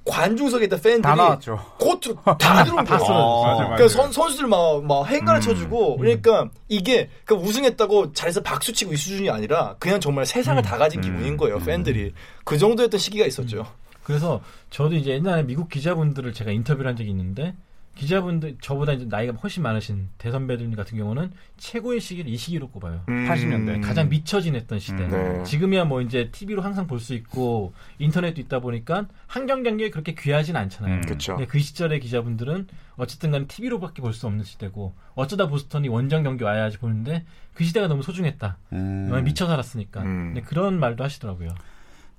관중석에 0.06 0.66
있던 0.66 0.80
팬들이 0.82 1.02
다 1.02 1.16
나왔죠. 1.16 1.60
코트로 1.80 2.16
다 2.38 2.64
들어온 2.64 2.86
다 2.86 2.98
거예요. 2.98 3.14
어. 3.14 3.56
그러니까. 3.58 3.88
선, 3.88 4.12
선수들 4.12 4.48
막, 4.48 4.84
막 4.86 5.06
행가를 5.08 5.40
음. 5.40 5.42
쳐주고, 5.42 5.98
그러니까 5.98 6.50
이게 6.70 7.10
그 7.26 7.34
우승했다고 7.34 8.14
잘해서 8.14 8.42
박수 8.42 8.72
치고 8.72 8.94
이 8.94 8.98
수준이 8.98 9.30
아니라 9.30 9.76
그냥 9.80 10.00
정말 10.00 10.26
세상을 10.26 10.62
음. 10.62 10.64
다 10.64 10.78
가진 10.78 11.00
음. 11.00 11.02
기분인 11.02 11.38
거예요, 11.38 11.60
팬들이. 11.60 12.14
그 12.44 12.58
정도였던 12.58 13.00
시기가 13.00 13.26
있었죠. 13.26 13.66
그래서 14.04 14.42
저도 14.70 14.96
이제 14.96 15.12
옛날에 15.12 15.42
미국 15.44 15.68
기자분들을 15.70 16.34
제가 16.34 16.52
인터뷰를 16.52 16.88
한 16.88 16.96
적이 16.96 17.10
있는데 17.10 17.56
기자분들 17.96 18.58
저보다 18.62 18.92
이제 18.94 19.06
나이가 19.06 19.34
훨씬 19.34 19.64
많으신 19.64 20.10
대선배들 20.18 20.70
같은 20.76 20.98
경우는 20.98 21.32
최고의 21.58 22.00
시기를 22.02 22.30
이 22.30 22.38
시기로 22.38 22.70
꼽아요. 22.70 23.04
80년대. 23.08 23.82
가장 23.82 24.10
미쳐 24.10 24.42
지냈던 24.42 24.80
시대. 24.80 25.06
음. 25.06 25.10
네. 25.10 25.44
지금이야 25.44 25.86
뭐 25.86 26.02
이제 26.02 26.30
TV로 26.32 26.62
항상 26.62 26.88
볼 26.88 27.00
수 27.00 27.14
있고 27.14 27.74
인터넷도 28.00 28.42
있다 28.42 28.60
보니까 28.60 29.08
한경 29.28 29.64
경기에 29.64 29.90
그렇게 29.90 30.14
귀하진 30.16 30.56
않잖아요. 30.56 30.96
음. 30.96 31.02
그쵸. 31.02 31.36
근데 31.36 31.48
그 31.48 31.60
시절의 31.60 32.00
기자분들은 32.02 32.68
어쨌든 32.98 33.32
간에 33.32 33.46
TV로밖에 33.48 34.02
볼 34.02 34.14
수 34.14 34.28
없는 34.28 34.44
시대고 34.44 34.94
어쩌다 35.16 35.48
보스턴이 35.48 35.88
원정 35.88 36.24
경기 36.24 36.44
와야지 36.44 36.78
보는데 36.78 37.26
그 37.54 37.64
시대가 37.64 37.88
너무 37.88 38.04
소중했다. 38.04 38.58
음. 38.74 39.24
미쳐 39.24 39.46
살았으니까. 39.48 40.02
음. 40.04 40.42
그런 40.46 40.80
말도 40.80 41.04
하시더라고요. 41.04 41.50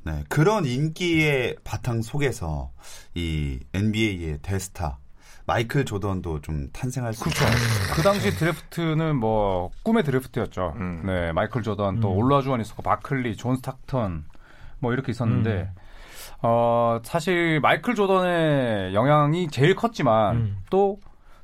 네, 0.04 0.22
그런 0.28 0.64
인기의 0.64 1.56
바탕 1.64 2.00
속에서 2.00 2.70
이 3.14 3.58
NBA의 3.74 4.38
대스타 4.40 4.98
마이클 5.46 5.84
조던도 5.84 6.40
좀 6.40 6.68
탄생할 6.72 7.14
수 7.14 7.28
있죠. 7.28 7.44
그 7.94 8.02
당시 8.02 8.30
드래프트는 8.36 9.16
뭐 9.16 9.70
꿈의 9.84 10.02
드래프트였죠. 10.02 10.74
음. 10.76 11.02
네, 11.06 11.32
마이클 11.32 11.62
조던 11.62 12.00
또 12.00 12.12
음. 12.12 12.18
올라주원 12.18 12.60
있었고 12.60 12.82
바클리, 12.82 13.36
존 13.36 13.56
스탁턴 13.56 14.24
뭐 14.80 14.92
이렇게 14.92 15.12
있었는데 15.12 15.50
음. 15.50 15.80
어 16.42 17.00
사실 17.04 17.60
마이클 17.60 17.94
조던의 17.94 18.92
영향이 18.92 19.48
제일 19.48 19.76
컸지만 19.76 20.36
음. 20.36 20.56
또 20.68 20.98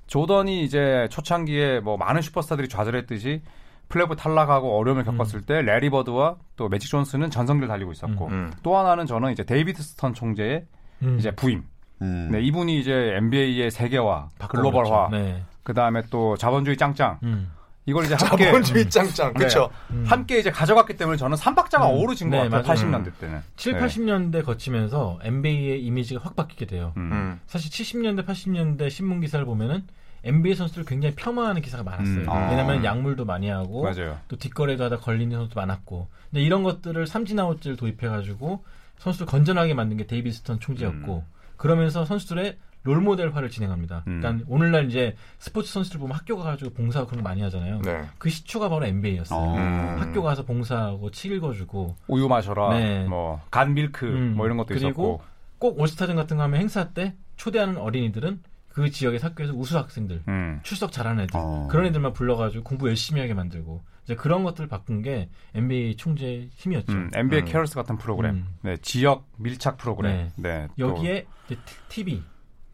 조던이 0.09 0.65
이제 0.65 1.09
초창기에 1.11 1.81
뭐 1.81 1.97
많은 1.97 2.21
슈퍼스타들이 2.23 2.69
좌절했듯이 2.69 3.43
플레이오프 3.88 4.17
탈락하고 4.17 4.79
어려움을 4.79 5.05
겪었을 5.05 5.43
때 5.43 5.62
레리 5.62 5.91
버드와 5.91 6.37
또 6.57 6.69
매직 6.69 6.91
존슨은 6.91 7.31
전성기를 7.31 7.69
달리고 7.69 7.93
있었고 7.93 8.27
음. 8.27 8.53
또 8.62 8.77
하나는 8.77 9.07
저는 9.07 9.33
이제 9.33 9.45
데이비드 9.45 9.83
스턴 9.83 10.12
총재의 10.12 10.67
음. 11.03 11.17
이제 11.19 11.31
부임. 11.31 11.65
음. 12.03 12.29
네, 12.33 12.41
이분이 12.43 12.81
이제 12.81 13.15
NBA의 13.17 13.71
세계화. 13.71 14.29
글로벌화, 14.49 15.09
네. 15.11 15.43
그 15.62 15.73
다음에 15.73 16.03
또 16.11 16.37
자본주의 16.37 16.77
짱짱 16.77 17.21
음. 17.23 17.51
이걸 17.87 18.05
이제 18.05 18.15
함께 18.15 18.45
자본주의 18.47 18.88
짱짱. 18.91 19.35
그쵸. 19.35 19.71
음. 19.91 20.05
함께 20.07 20.38
이제 20.38 20.51
가져갔기 20.51 20.97
때문에 20.97 21.17
저는 21.17 21.37
삼박자가 21.37 21.87
음. 21.87 21.91
어우러진 21.95 22.31
것 22.31 22.37
네, 22.37 22.49
같아요. 22.49 22.62
맞아요. 22.62 23.03
80년대 23.03 23.19
때는. 23.19 23.41
7, 23.57 23.73
네. 23.73 23.79
80년대 23.81 24.45
거치면서 24.45 25.19
NBA의 25.23 25.85
이미지가 25.85 26.21
확 26.23 26.37
바뀌게 26.37 26.67
돼요. 26.67 26.93
음. 26.97 27.11
음. 27.12 27.41
사실 27.47 27.71
70년대, 27.71 28.27
80년대 28.27 28.91
신문 28.91 29.21
기사를 29.21 29.45
보면은 29.45 29.85
NBA 30.25 30.55
선수들 30.55 30.85
굉장히 30.85 31.17
폄하하는 31.17 31.62
기사가 31.62 31.83
많았어요. 31.83 32.21
음. 32.21 32.29
아. 32.29 32.51
왜냐하면 32.51 32.85
약물도 32.85 33.25
많이 33.25 33.49
하고 33.49 33.83
맞아요. 33.83 34.19
또 34.29 34.37
뒷거래도 34.37 34.85
하다 34.85 34.99
걸리는 34.99 35.37
선수도 35.37 35.59
많았고. 35.61 36.07
근데 36.31 36.43
이런 36.43 36.62
것들을 36.62 37.05
삼진아웃제를 37.07 37.77
도입해가지고 37.77 38.62
선수를 38.99 39.27
건전하게 39.27 39.75
만든 39.75 39.97
게 39.97 40.07
데이비드 40.07 40.35
스턴 40.35 40.61
총재였고 40.61 41.25
그러면서 41.57 42.05
선수들의 42.05 42.59
롤 42.85 43.01
모델화를 43.01 43.49
진행합니다. 43.49 44.03
음. 44.09 44.21
그러니까 44.21 44.45
오늘날 44.49 44.87
이제 44.87 45.15
스포츠 45.38 45.73
선수들 45.73 46.01
보면 46.01 46.17
학교 46.17 46.37
가가지고 46.37 46.71
봉사하고 46.73 47.11
그런 47.11 47.23
거 47.23 47.29
많이 47.29 47.41
하잖아요. 47.43 47.81
네. 47.83 48.09
그 48.19 48.29
시초가 48.29 48.69
바로 48.69 48.85
NBA였어요. 48.85 49.38
어. 49.38 49.57
음. 49.57 49.97
학교 50.01 50.23
가서 50.23 50.45
봉사하고 50.45 51.11
책 51.12 51.33
읽어주고 51.33 51.95
우유 52.09 52.27
마셔라, 52.29 52.77
네. 52.77 53.05
뭐 53.05 53.45
Got 53.45 53.75
Milk, 53.75 54.07
음. 54.07 54.35
뭐 54.37 54.47
이런 54.47 54.57
것도 54.57 54.69
그리고 54.69 54.87
있었고. 54.88 55.23
꼭 55.59 55.79
올스타전 55.79 56.17
같은 56.17 56.38
거 56.38 56.43
하면 56.43 56.61
행사 56.61 56.88
때 56.88 57.15
초대하는 57.37 57.77
어린이들은 57.77 58.43
그 58.73 58.91
지역의 58.91 59.21
학교에서 59.21 59.53
우수 59.53 59.77
학생들 59.77 60.23
음. 60.29 60.61
출석 60.63 60.93
잘하는 60.93 61.25
애들 61.25 61.39
어. 61.39 61.69
그런 61.71 61.87
애들만 61.87 62.13
불러가지고 62.13 62.65
공부 62.65 62.89
열심히 62.89 63.21
하게 63.21 63.35
만들고 63.35 63.83
이제 64.05 64.17
그런 64.17 64.43
것들을 64.45 64.69
바꾼 64.69 65.03
게 65.03 65.29
NBA 65.55 65.97
총재의 65.97 66.49
힘이었죠. 66.55 66.93
음, 66.93 67.11
NBA 67.15 67.43
음. 67.43 67.45
Cares 67.47 67.75
같은 67.75 67.99
프로그램, 67.99 68.37
음. 68.37 68.47
네, 68.63 68.77
지역 68.79 69.29
밀착 69.37 69.77
프로그램, 69.77 70.31
네, 70.37 70.67
또, 70.79 70.89
여기에 70.89 71.27
이제 71.47 71.59
TV, 71.89 72.23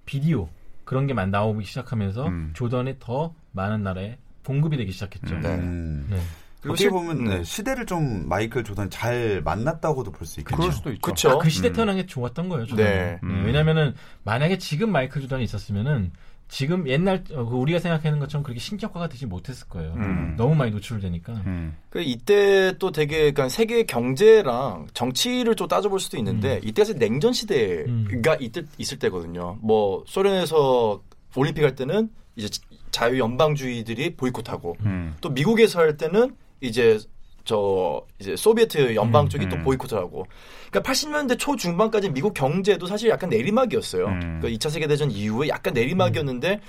비디오 0.07 0.49
그런 0.85 1.07
게만 1.07 1.31
나오기 1.31 1.65
시작하면서 1.65 2.29
음. 2.29 2.51
조던이 2.55 2.97
더 2.99 3.35
많은 3.53 3.83
나라에 3.83 4.19
공급이 4.47 4.79
되기 4.79 4.93
시작했죠. 4.93 5.35
음. 5.35 5.41
네. 5.43 5.55
음. 5.57 6.07
네. 6.11 6.21
그리고 6.61 6.73
어떻게 6.73 6.85
실- 6.85 6.90
보면 6.90 7.18
음. 7.21 7.25
네, 7.27 7.44
시대를 7.44 7.87
좀 7.87 8.29
마이클 8.29 8.64
조던 8.64 8.90
잘 8.90 9.40
만났다고도 9.44 10.11
볼 10.12 10.27
수 10.27 10.40
있겠죠. 10.40 10.57
그럴 10.57 10.73
수도 10.73 10.90
있죠. 10.90 11.01
그쵸. 11.03 11.31
아, 11.31 11.38
그 11.38 11.49
시대 11.51 11.68
음. 11.68 11.73
태어난 11.73 11.97
게 11.97 12.07
좋았던 12.07 12.49
거예요. 12.49 12.66
조던이. 12.66 12.88
네. 12.88 13.18
음. 13.23 13.44
왜냐면은 13.47 13.94
만약에 14.25 14.59
지금 14.59 14.90
마이클 14.90 15.23
조던이 15.23 15.44
있었으면은 15.44 16.11
지금 16.51 16.88
옛날 16.88 17.23
어, 17.35 17.44
그 17.44 17.57
우리가 17.57 17.79
생각하는 17.79 18.18
것처럼 18.18 18.42
그렇게 18.42 18.59
신격화가 18.59 19.09
되지 19.11 19.27
못했을 19.27 19.68
거예요. 19.68 19.92
음. 19.97 20.35
너무 20.38 20.55
많이 20.55 20.71
노출되니까. 20.71 21.33
음. 21.47 21.77
그 21.90 22.01
이때 22.01 22.73
또 22.79 22.90
되게 22.90 23.18
그러니까 23.33 23.51
세계 23.51 23.85
경제랑 23.85 24.87
정치를 24.94 25.55
좀 25.57 25.68
따져볼 25.68 26.01
수도 26.01 26.16
있는데 26.16 26.55
음. 26.57 26.61
이때가 26.64 26.94
냉전 26.94 27.33
시대가 27.35 28.37
이때 28.40 28.62
있을 28.79 28.99
때거든요. 28.99 29.59
뭐 29.61 30.03
소련에서 30.07 31.03
올림픽 31.37 31.62
할 31.62 31.75
때는 31.77 32.09
이제 32.35 32.49
자유 32.90 33.18
연방주의들이 33.18 34.16
보이콧하고 34.16 34.77
음. 34.87 35.14
또 35.21 35.29
미국에서 35.29 35.81
할 35.81 35.97
때는 35.99 36.35
이제 36.61 36.99
저 37.44 38.05
이제 38.18 38.37
소비에트 38.37 38.94
연방 38.94 39.25
음, 39.25 39.29
쪽이 39.31 39.49
또 39.49 39.57
음. 39.57 39.64
보이콧을 39.64 39.97
하고 39.97 40.27
그러니까 40.71 40.92
80년대 40.92 41.38
초 41.38 41.57
중반까지 41.57 42.11
미국 42.11 42.35
경제도 42.35 42.87
사실 42.87 43.09
약간 43.09 43.31
내리막이었어요. 43.31 44.07
음. 44.07 44.21
그러니까 44.40 44.49
2차 44.49 44.71
세계 44.71 44.87
대전 44.87 45.11
이후에 45.11 45.49
약간 45.49 45.73
내리막이었는데 45.73 46.61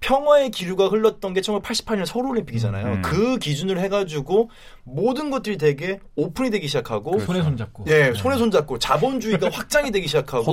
평화의 0.00 0.50
기류가 0.50 0.88
흘렀던 0.88 1.34
게 1.34 1.40
1988년 1.40 2.06
서울 2.06 2.26
올림픽이잖아요. 2.26 2.86
음. 2.86 3.02
그 3.02 3.38
기준을 3.38 3.80
해 3.80 3.88
가지고 3.88 4.48
모든 4.84 5.30
것들이 5.30 5.58
되게 5.58 5.98
오픈이 6.14 6.50
되기 6.50 6.68
시작하고 6.68 7.18
손에 7.18 7.42
손잡고. 7.42 7.84
예 7.88 8.10
네. 8.10 8.14
손에 8.14 8.36
손잡고 8.36 8.78
자본주의가 8.78 9.50
확장이 9.50 9.90
되기 9.90 10.06
시작하고. 10.06 10.52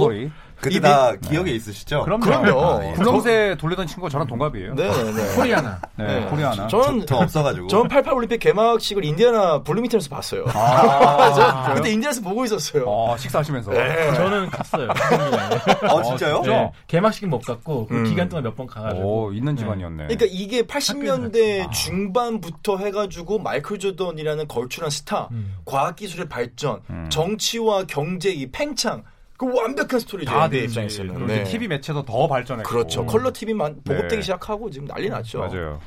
그때 0.69 0.79
다 0.81 1.15
기억에 1.15 1.51
있으시죠? 1.51 2.03
그럼요. 2.03 2.21
그럼요. 2.25 2.61
아, 2.65 2.85
예. 2.85 2.93
분홍새 2.93 3.55
돌리던 3.59 3.87
친구가 3.87 4.09
저랑 4.09 4.27
동갑이에요. 4.27 4.75
네, 4.75 4.87
네. 4.89 5.23
코리아나. 5.35 5.79
네, 5.95 6.05
네. 6.21 6.25
코리아나. 6.27 6.67
저는 6.67 7.05
더 7.05 7.17
없어가지고. 7.19 7.67
저는 7.67 7.87
88 7.87 8.13
올림픽 8.13 8.39
개막식을 8.39 9.03
인디애나 9.05 9.63
블루밍턴에서 9.63 10.09
봤어요. 10.09 10.45
아, 10.53 11.33
저 11.67 11.73
그때 11.75 11.91
인디애나에서 11.91 12.21
보고 12.21 12.43
있었어요. 12.45 12.85
어, 12.87 13.15
식사하시면서. 13.17 13.71
네. 13.71 14.13
저는 14.15 14.49
갔어요. 14.49 14.89
아 14.91 16.01
진짜요? 16.03 16.41
진짜? 16.43 16.51
네. 16.57 16.71
개막식은 16.87 17.29
못 17.29 17.39
갔고 17.41 17.87
그 17.87 17.95
음. 17.95 18.03
기간 18.05 18.27
동안 18.29 18.43
몇 18.43 18.55
번 18.55 18.67
가가지고. 18.67 19.25
오, 19.25 19.33
있는 19.33 19.55
집안이었네. 19.57 20.03
그러니까 20.07 20.25
이게 20.29 20.59
학교에서 20.59 20.93
80년대 20.93 21.67
아. 21.67 21.69
중반부터 21.71 22.77
해가지고 22.77 23.39
마이클 23.39 23.79
조던이라는 23.79 24.47
걸출한 24.47 24.89
스타, 24.89 25.27
음. 25.31 25.55
과학기술의 25.65 26.29
발전, 26.29 26.79
음. 26.89 27.07
정치와 27.09 27.83
경제 27.87 28.29
이 28.31 28.49
팽창, 28.51 29.03
그 29.37 29.45
완벽한 29.53 29.99
스토리죠. 29.99 30.31
다 30.31 30.45
NBA 30.45 30.61
됐지. 30.63 30.73
입장에서는. 30.79 31.13
그리고 31.13 31.27
네. 31.27 31.41
이제 31.41 31.51
TV 31.51 31.67
매체도 31.67 32.03
더 32.03 32.27
발전했고. 32.27 32.69
그렇죠. 32.69 33.05
컬러 33.05 33.31
TV만 33.33 33.81
보급되기 33.83 34.15
네. 34.17 34.21
시작하고 34.21 34.69
지금 34.69 34.87
난리 34.87 35.09
났죠. 35.09 35.39
맞아요. 35.39 35.79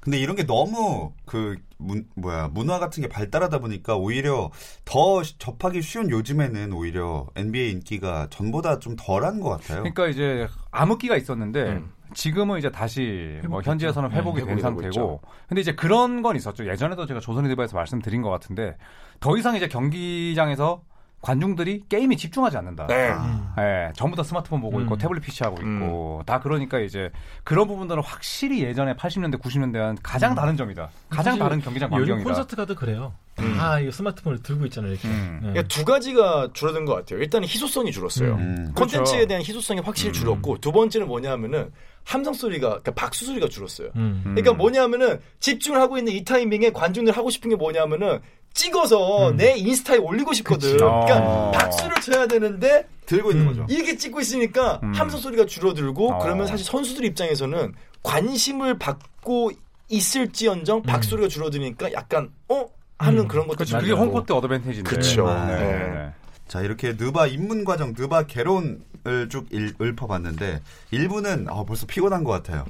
근데 0.00 0.18
이런 0.18 0.36
게 0.36 0.44
너무 0.44 1.12
그 1.24 1.56
문, 1.78 2.06
뭐야 2.14 2.48
문화 2.52 2.78
같은 2.78 3.02
게 3.02 3.08
발달하다 3.08 3.58
보니까 3.60 3.96
오히려 3.96 4.50
더 4.84 5.22
시- 5.22 5.38
접하기 5.38 5.80
쉬운 5.80 6.10
요즘에는 6.10 6.74
오히려 6.74 7.26
NBA 7.36 7.70
인기가 7.72 8.26
전보다 8.28 8.80
좀 8.80 8.96
덜한 8.96 9.40
것 9.40 9.48
같아요. 9.48 9.78
그러니까 9.78 10.08
이제 10.08 10.46
암흑기가 10.72 11.16
있었는데 11.16 11.62
음. 11.62 11.90
지금은 12.12 12.58
이제 12.58 12.70
다시 12.70 13.40
뭐. 13.48 13.62
현지에서는 13.62 14.10
네, 14.10 14.16
회복이 14.16 14.40
된 14.40 14.48
회복이 14.50 14.62
되고 14.62 14.74
상태고 14.74 14.88
있죠. 14.88 15.20
근데 15.48 15.62
이제 15.62 15.74
그런 15.74 16.20
건 16.20 16.36
있었죠. 16.36 16.68
예전에도 16.68 17.06
제가 17.06 17.20
조선일보에서 17.20 17.74
말씀드린 17.74 18.20
것 18.20 18.28
같은데 18.28 18.76
더 19.20 19.36
이상 19.38 19.56
이제 19.56 19.68
경기장에서 19.68 20.82
관중들이 21.24 21.84
게임에 21.88 22.16
집중하지 22.16 22.58
않는다. 22.58 22.86
네. 22.86 23.08
음. 23.10 23.48
예, 23.58 23.90
전부 23.96 24.14
다 24.14 24.22
스마트폰 24.22 24.60
보고 24.60 24.78
있고 24.82 24.94
음. 24.94 24.98
태블릿 24.98 25.22
PC 25.22 25.42
하고 25.42 25.56
있고 25.56 26.22
다 26.26 26.38
그러니까 26.38 26.78
이제 26.80 27.10
그런 27.44 27.66
부분들은 27.66 28.02
확실히 28.02 28.62
예전에 28.62 28.94
80년대 28.94 29.40
90년대와는 29.40 29.96
가장 30.02 30.34
다른 30.34 30.54
점이다. 30.54 30.90
가장 31.08 31.38
다른 31.38 31.62
경기장 31.62 31.88
요즘 31.94 32.16
광경이다. 32.16 32.28
콘서트 32.28 32.56
가도 32.56 32.74
그래요. 32.74 33.14
음. 33.38 33.56
다 33.56 33.80
이거 33.80 33.90
스마트폰을 33.90 34.42
들고 34.42 34.66
있잖아요. 34.66 34.92
이렇게. 34.92 35.08
음. 35.08 35.40
네. 35.42 35.48
그러니까 35.48 35.68
두 35.68 35.86
가지가 35.86 36.50
줄어든 36.52 36.84
것 36.84 36.94
같아요. 36.94 37.20
일단은 37.20 37.48
희소성이 37.48 37.90
줄었어요. 37.90 38.34
음. 38.34 38.72
콘텐츠에 38.74 39.16
그렇죠. 39.16 39.26
대한 39.26 39.42
희소성이 39.42 39.80
확실히 39.80 40.10
음. 40.10 40.12
줄었고 40.12 40.58
두 40.58 40.72
번째는 40.72 41.08
뭐냐면은 41.08 41.70
함성 42.04 42.34
소리가 42.34 42.68
그러니까 42.68 42.92
박수 42.92 43.24
소리가 43.24 43.48
줄었어요. 43.48 43.88
음. 43.96 44.22
음. 44.26 44.34
그러니까 44.34 44.52
뭐냐면은 44.52 45.20
집중을 45.40 45.80
하고 45.80 45.96
있는 45.96 46.12
이 46.12 46.22
타이밍에 46.22 46.70
관중들 46.70 47.16
하고 47.16 47.30
싶은 47.30 47.48
게 47.48 47.56
뭐냐면은 47.56 48.20
찍어서 48.54 49.30
음. 49.30 49.36
내 49.36 49.56
인스타에 49.56 49.98
올리고 49.98 50.32
싶거든. 50.32 50.70
그치. 50.70 50.76
그러니까 50.78 51.18
어. 51.18 51.50
박수를 51.52 52.00
쳐야 52.00 52.26
되는데 52.26 52.88
들고 53.06 53.32
있는 53.32 53.46
음. 53.46 53.48
거죠. 53.48 53.66
이렇게 53.68 53.96
찍고 53.96 54.20
있으니까 54.20 54.80
음. 54.82 54.92
함성 54.94 55.20
소리가 55.20 55.44
줄어들고 55.46 56.12
어. 56.12 56.18
그러면 56.20 56.46
사실 56.46 56.64
선수들 56.64 57.04
입장에서는 57.04 57.74
관심을 58.02 58.78
받고 58.78 59.50
있을지언정 59.88 60.82
박수 60.82 61.03
소리가 61.03 61.28
줄어드니까 61.28 61.92
약간 61.92 62.30
어 62.48 62.66
하는 62.98 63.20
음. 63.22 63.28
그런 63.28 63.46
것도 63.46 63.56
그렇죠. 63.58 63.78
그게 63.78 63.90
있고. 63.92 64.00
home 64.00 64.14
court 64.14 64.32
advantage인데. 64.32 64.88
그쵸. 64.88 65.26
네. 65.26 65.56
네. 65.56 65.90
네. 65.90 66.12
자 66.46 66.60
이렇게 66.60 66.94
느바 66.96 67.26
입문 67.26 67.64
과정, 67.64 67.92
느바 67.96 68.24
개론 68.26 68.82
을 69.06 69.23
쭉 69.23 69.46
일- 69.50 69.74
읊어봤는데 69.80 70.60
일부는 70.90 71.46
아, 71.50 71.62
벌써 71.64 71.86
피곤한 71.86 72.24
것 72.24 72.32
같아요. 72.32 72.64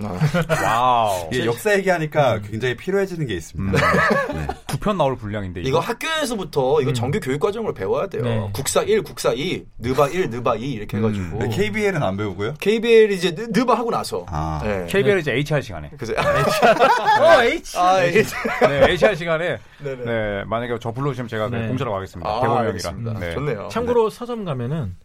아, 0.49 0.65
와우. 0.65 1.29
이게 1.33 1.47
역사 1.47 1.75
얘기하니까 1.77 2.41
굉장히 2.41 2.77
피로해지는 2.77 3.27
게 3.27 3.35
있습니다. 3.35 3.79
네. 4.33 4.47
두 4.67 4.75
편 4.75 4.97
나올 4.99 5.17
분량인데 5.17 5.61
이거 5.63 5.79
학교에서부터 5.79 6.81
이거 6.81 6.91
음. 6.91 6.95
정규 6.95 7.21
교육 7.21 7.39
과정으로 7.41 7.73
배워야 7.75 8.07
돼요. 8.09 8.23
네. 8.23 8.51
국사 8.53 8.83
1, 8.83 9.03
국사 9.03 9.33
2, 9.33 9.65
느바 9.79 10.09
1, 10.09 10.31
느바 10.31 10.57
2 10.57 10.73
이렇게 10.73 10.97
해가지고 10.97 11.39
네, 11.39 11.49
KBL은 11.49 12.03
안 12.03 12.17
배우고요. 12.17 12.55
KBL 12.59 13.13
이제 13.13 13.35
느- 13.35 13.47
느바 13.51 13.75
하고 13.75 13.91
나서 13.91 14.27
아. 14.29 14.61
네. 14.65 14.87
KBL 14.89 15.21
이제 15.21 15.33
HR 15.33 15.61
시간에. 15.63 15.91
그래서 15.97 16.13
어, 16.15 17.43
H. 17.45 17.79
아, 17.79 18.05
예. 18.05 18.11
네, 18.13 18.91
HR 18.93 19.15
시간에 19.15 19.59
네네. 19.83 20.05
네, 20.05 20.45
만약에 20.47 20.75
저 20.81 20.91
불러주시면 20.91 21.29
제가 21.29 21.49
네. 21.49 21.69
공짜로 21.69 21.93
가겠습니다. 21.93 22.29
아. 22.29 22.59
알겠습니다. 22.61 23.19
네. 23.21 23.33
좋네요. 23.33 23.69
참고로 23.71 24.11
서점 24.11 24.45
가면은 24.45 24.97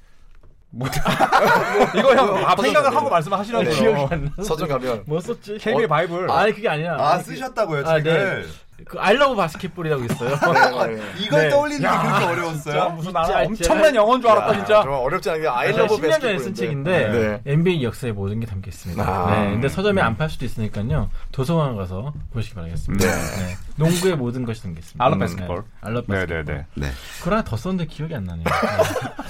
이거 1.97 2.15
형 2.15 2.45
아, 2.45 2.55
생각을 2.55 2.89
네. 2.91 2.95
하고 2.95 3.09
말씀하시라고요. 3.09 3.69
기억이 3.71 4.13
안 4.13 4.31
나. 4.37 4.43
서점 4.43 4.67
가면 4.67 5.03
뭐 5.07 5.19
썼지? 5.19 5.57
KBL 5.57 5.87
바이블. 5.87 6.29
아니 6.29 6.53
그게 6.53 6.69
아니야. 6.69 6.95
아 6.99 7.13
아니, 7.13 7.23
쓰셨다고요 7.23 7.87
아, 7.87 7.95
책을. 7.95 8.47
그 8.87 8.97
I 8.99 9.07
Love 9.07 9.35
Basketball이라고 9.35 10.03
있어요. 10.05 10.29
네, 10.87 10.95
네. 10.95 11.03
이걸 11.19 11.41
네. 11.43 11.49
떠올리는 11.49 11.79
게 11.81 11.85
야. 11.87 12.01
그렇게 12.01 12.25
어려웠어요? 12.25 12.89
무슨 12.91 13.11
나는 13.11 13.35
알지. 13.35 13.47
엄청난 13.49 13.95
영어인 13.95 14.21
줄 14.21 14.29
알았다 14.29 14.47
야, 14.49 14.53
진짜. 14.53 14.81
정말 14.83 14.99
어렵지 15.01 15.29
않게 15.29 15.41
제가 15.41 15.59
아이러브 15.59 15.95
10년 15.97 16.21
전에 16.21 16.39
쓴 16.39 16.53
책인데 16.53 17.09
네. 17.43 17.51
NBA 17.51 17.83
역사의 17.83 18.13
모든 18.13 18.39
게 18.39 18.45
담겨 18.45 18.69
있습니다. 18.69 19.03
아. 19.03 19.31
네, 19.31 19.51
근데 19.51 19.69
서점에 19.69 20.01
안 20.01 20.17
팔 20.17 20.29
수도 20.29 20.43
있으니까요. 20.45 21.09
도서관 21.31 21.75
가서 21.77 22.13
보시기 22.33 22.55
바라겠습니다. 22.55 23.05
네. 23.05 23.11
네. 23.45 23.57
농구의 23.77 24.15
모든 24.17 24.43
것이 24.45 24.61
담겨 24.63 24.79
있습니다. 24.79 25.03
알러 25.03 25.15
네. 25.15 25.19
바스켓볼. 25.19 25.63
알러 25.81 26.01
네, 26.01 26.07
바스켓볼. 26.07 26.45
네, 26.45 26.53
네. 26.53 26.65
네. 26.75 26.91
그걸 27.19 27.33
하나 27.33 27.43
더 27.43 27.55
썼는데 27.55 27.85
기억이 27.89 28.13
안 28.15 28.23
나네요. 28.25 28.43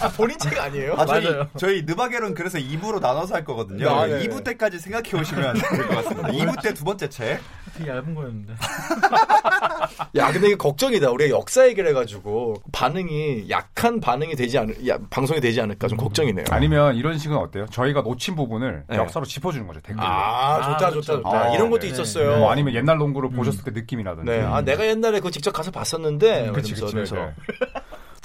아, 0.01 0.07
본인 0.17 0.37
책 0.39 0.57
아니에요? 0.59 0.95
아, 0.97 1.05
저희, 1.05 1.25
맞아요. 1.25 1.47
저희 1.57 1.83
느바게론 1.83 2.33
그래서 2.33 2.57
2부로 2.57 2.99
나눠서 2.99 3.35
할 3.35 3.43
거거든요. 3.45 3.89
아, 3.89 4.07
네. 4.07 4.19
2부 4.27 4.43
때까지 4.43 4.79
생각해 4.79 5.11
오시면 5.19 5.53
될 5.55 5.87
것 5.87 5.95
같습니다. 6.03 6.29
2부 6.33 6.61
때 6.63 6.73
두 6.73 6.83
번째 6.83 7.09
책. 7.09 7.39
되게 7.79 7.91
얇은 7.91 8.13
거였는데. 8.13 8.53
야, 10.15 10.31
근데 10.31 10.47
이게 10.47 10.55
걱정이다. 10.55 11.09
우리가 11.11 11.37
역사 11.37 11.67
얘기를 11.67 11.89
해가지고 11.89 12.55
반응이 12.71 13.49
약한 13.49 13.99
반응이 13.99 14.35
되지 14.35 14.57
않을, 14.57 14.87
야, 14.87 14.97
방송이 15.09 15.39
되지 15.39 15.61
않을까 15.61 15.87
좀 15.87 15.97
걱정이네요. 15.97 16.45
아니면 16.49 16.95
이런 16.95 17.17
식은 17.17 17.35
어때요? 17.37 17.65
저희가 17.71 18.01
놓친 18.01 18.35
부분을 18.35 18.83
네. 18.87 18.97
역사로 18.97 19.25
짚어주는 19.25 19.65
거죠 19.65 19.79
댓글로. 19.81 20.05
아, 20.05 20.61
좋다, 20.61 20.67
아, 20.67 20.77
좋다, 20.77 20.89
그렇죠. 20.89 21.13
좋다. 21.23 21.29
아, 21.29 21.49
이런 21.55 21.69
것도 21.69 21.81
네. 21.81 21.87
있었어요. 21.87 22.37
뭐 22.39 22.51
아니면 22.51 22.73
옛날 22.75 22.97
농구를 22.97 23.29
보셨을 23.31 23.63
때 23.63 23.71
느낌이라든지. 23.71 24.29
네, 24.29 24.41
아, 24.41 24.61
내가 24.61 24.85
옛날에 24.85 25.19
그거 25.19 25.31
직접 25.31 25.51
가서 25.51 25.71
봤었는데. 25.71 26.51
그치, 26.53 26.73
이러면서, 26.73 26.85
그치. 26.85 27.13
이러면서. 27.13 27.33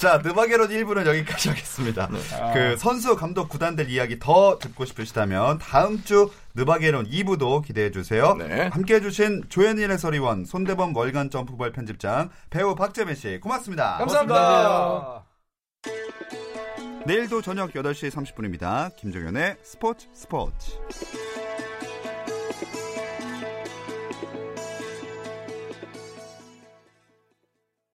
네. 0.04 0.10
자, 0.10 0.18
느바게론 0.18 0.68
1부는 0.68 1.06
여기까지 1.06 1.48
하겠습니다. 1.48 2.10
아. 2.38 2.52
그 2.52 2.76
선수, 2.76 3.16
감독, 3.16 3.48
구단들 3.48 3.88
이야기 3.88 4.18
더 4.18 4.58
듣고 4.58 4.84
싶으시다면 4.84 5.58
다음 5.58 6.04
주 6.04 6.30
느바게론 6.54 7.08
2부도 7.08 7.64
기대해 7.64 7.90
주세요. 7.90 8.34
네. 8.34 8.68
함께 8.68 8.96
해주신 8.96 9.44
조현일 9.48 9.90
해설위원, 9.90 10.44
손대범 10.44 10.94
월간 10.94 11.30
점프볼 11.30 11.72
편집장, 11.72 12.28
배우 12.50 12.74
박재민 12.74 13.14
씨 13.14 13.40
고맙습니다. 13.40 13.96
감사합니다. 13.96 15.24
내일도 17.06 17.40
저녁 17.40 17.72
8시 17.72 18.10
30분입니다. 18.10 18.94
김종현의 18.96 19.56
스포츠 19.62 20.08
스포츠. 20.12 20.72